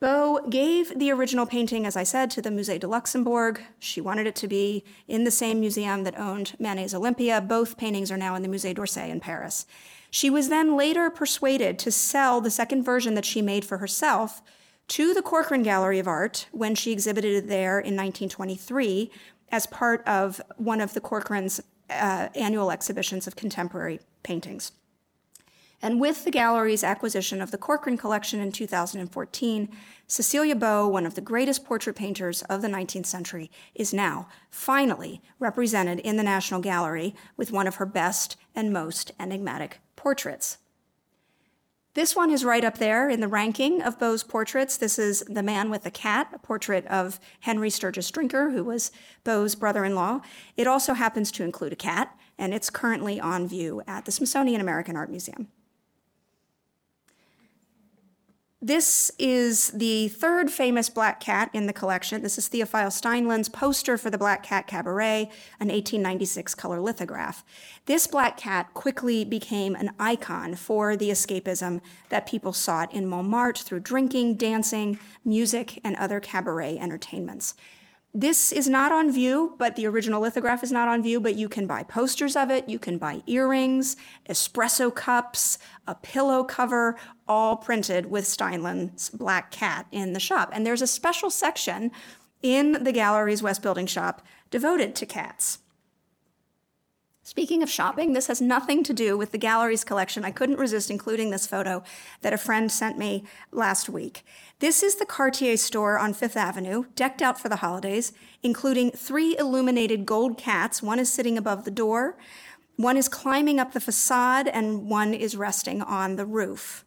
[0.00, 3.60] Beaux gave the original painting, as I said, to the Musée de Luxembourg.
[3.80, 7.40] She wanted it to be in the same museum that owned Manet's Olympia.
[7.40, 9.66] Both paintings are now in the Musée d'Orsay in Paris.
[10.10, 14.40] She was then later persuaded to sell the second version that she made for herself
[14.88, 19.10] to the Corcoran Gallery of Art when she exhibited there in 1923
[19.50, 21.60] as part of one of the Corcoran's
[21.90, 24.72] uh, annual exhibitions of contemporary paintings.
[25.80, 29.68] And with the gallery's acquisition of the Corcoran collection in 2014,
[30.08, 35.22] Cecilia Beaux, one of the greatest portrait painters of the 19th century, is now finally
[35.38, 40.58] represented in the National Gallery with one of her best and most enigmatic portraits.
[41.94, 44.76] This one is right up there in the ranking of Beaux's portraits.
[44.76, 48.92] This is The Man with the Cat, a portrait of Henry Sturgis Drinker, who was
[49.24, 50.20] Beaux's brother in law.
[50.56, 54.60] It also happens to include a cat, and it's currently on view at the Smithsonian
[54.60, 55.48] American Art Museum.
[58.60, 62.22] This is the third famous black cat in the collection.
[62.22, 65.30] This is Theophile Steinlen's poster for the Black Cat Cabaret,
[65.60, 67.44] an 1896 color lithograph.
[67.86, 73.62] This black cat quickly became an icon for the escapism that people sought in Montmartre
[73.62, 77.54] through drinking, dancing, music, and other cabaret entertainments.
[78.14, 81.48] This is not on view, but the original lithograph is not on view, but you
[81.48, 83.96] can buy posters of it, you can buy earrings,
[84.28, 86.96] espresso cups, a pillow cover,
[87.28, 90.50] all printed with Steinlen's black cat in the shop.
[90.52, 91.90] And there's a special section
[92.42, 95.58] in the gallery's West Building shop devoted to cats.
[97.28, 100.24] Speaking of shopping, this has nothing to do with the gallery's collection.
[100.24, 101.82] I couldn't resist including this photo
[102.22, 103.22] that a friend sent me
[103.52, 104.24] last week.
[104.60, 109.36] This is the Cartier store on Fifth Avenue, decked out for the holidays, including three
[109.36, 110.82] illuminated gold cats.
[110.82, 112.16] One is sitting above the door,
[112.76, 116.86] one is climbing up the facade, and one is resting on the roof.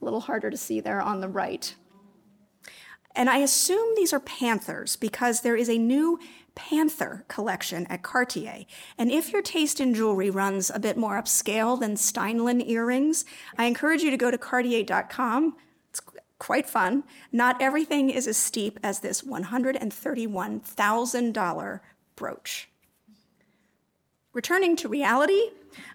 [0.00, 1.74] A little harder to see there on the right.
[3.16, 6.20] And I assume these are panthers because there is a new
[6.54, 8.64] Panther collection at Cartier.
[8.98, 13.24] And if your taste in jewelry runs a bit more upscale than Steinlen earrings,
[13.56, 15.56] I encourage you to go to cartier.com.
[15.90, 16.00] It's
[16.38, 17.04] quite fun.
[17.30, 21.80] Not everything is as steep as this $131,000
[22.16, 22.68] brooch.
[24.32, 25.50] Returning to reality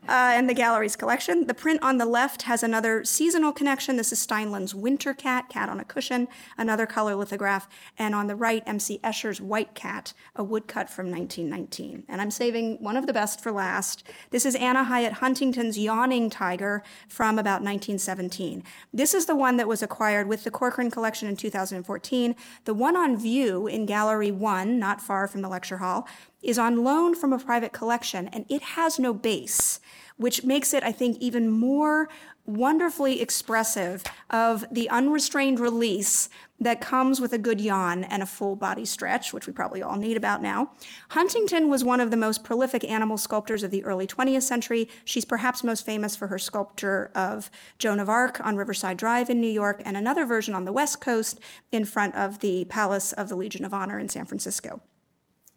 [0.07, 3.97] uh, and the gallery's collection, the print on the left has another seasonal connection.
[3.97, 7.67] This is Steinlen's Winter Cat, cat on a cushion, another color lithograph,
[7.97, 8.99] and on the right, M.C.
[9.03, 12.03] Escher's White Cat, a woodcut from 1919.
[12.07, 14.03] And I'm saving one of the best for last.
[14.31, 18.63] This is Anna Hyatt Huntington's Yawning Tiger from about 1917.
[18.93, 22.35] This is the one that was acquired with the Corcoran collection in 2014.
[22.65, 26.07] The one on view in Gallery 1, not far from the lecture hall,
[26.47, 29.79] is on loan from a private collection and it has no base,
[30.15, 32.09] which makes it, I think, even more
[32.45, 36.29] wonderfully expressive of the unrestrained release
[36.61, 39.97] that comes with a good yawn and a full body stretch, which we probably all
[39.97, 40.71] need about now.
[41.09, 44.87] Huntington was one of the most prolific animal sculptors of the early 20th century.
[45.03, 49.41] She's perhaps most famous for her sculpture of Joan of Arc on Riverside Drive in
[49.41, 51.41] New York and another version on the West Coast
[51.73, 54.81] in front of the Palace of the Legion of Honor in San Francisco.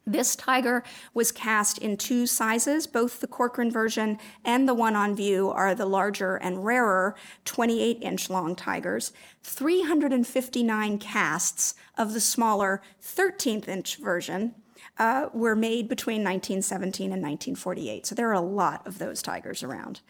[0.07, 0.83] This tiger
[1.15, 2.87] was cast in two sizes.
[2.87, 7.99] Both the Corcoran version and the one on view are the larger and rarer 28
[8.03, 9.13] inch long tigers.
[9.43, 14.55] 359 casts of the smaller 13th inch version
[14.99, 18.07] uh, were made between 1917 and 1948.
[18.07, 20.01] So there are a lot of those tigers around.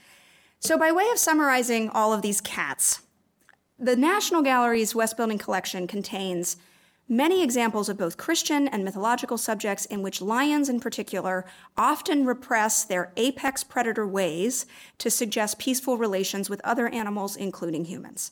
[0.59, 3.01] So, by way of summarizing all of these cats,
[3.79, 6.59] the National Gallery's West Building collection contains
[7.11, 11.45] many examples of both Christian and mythological subjects in which lions, in particular,
[11.77, 14.65] often repress their apex predator ways
[14.99, 18.31] to suggest peaceful relations with other animals, including humans.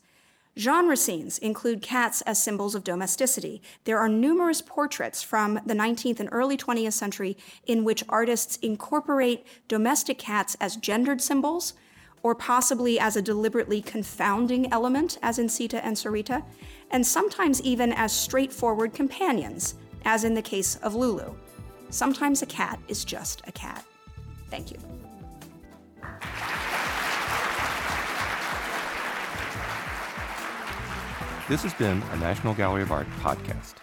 [0.56, 3.60] Genre scenes include cats as symbols of domesticity.
[3.84, 9.46] There are numerous portraits from the 19th and early 20th century in which artists incorporate
[9.66, 11.74] domestic cats as gendered symbols
[12.22, 16.42] or possibly as a deliberately confounding element, as in Sita and Sarita,
[16.90, 19.74] and sometimes even as straightforward companions,
[20.04, 21.34] as in the case of Lulu.
[21.90, 23.84] Sometimes a cat is just a cat.
[24.50, 24.78] Thank you.
[31.48, 33.74] This has been a National Gallery of Art podcast.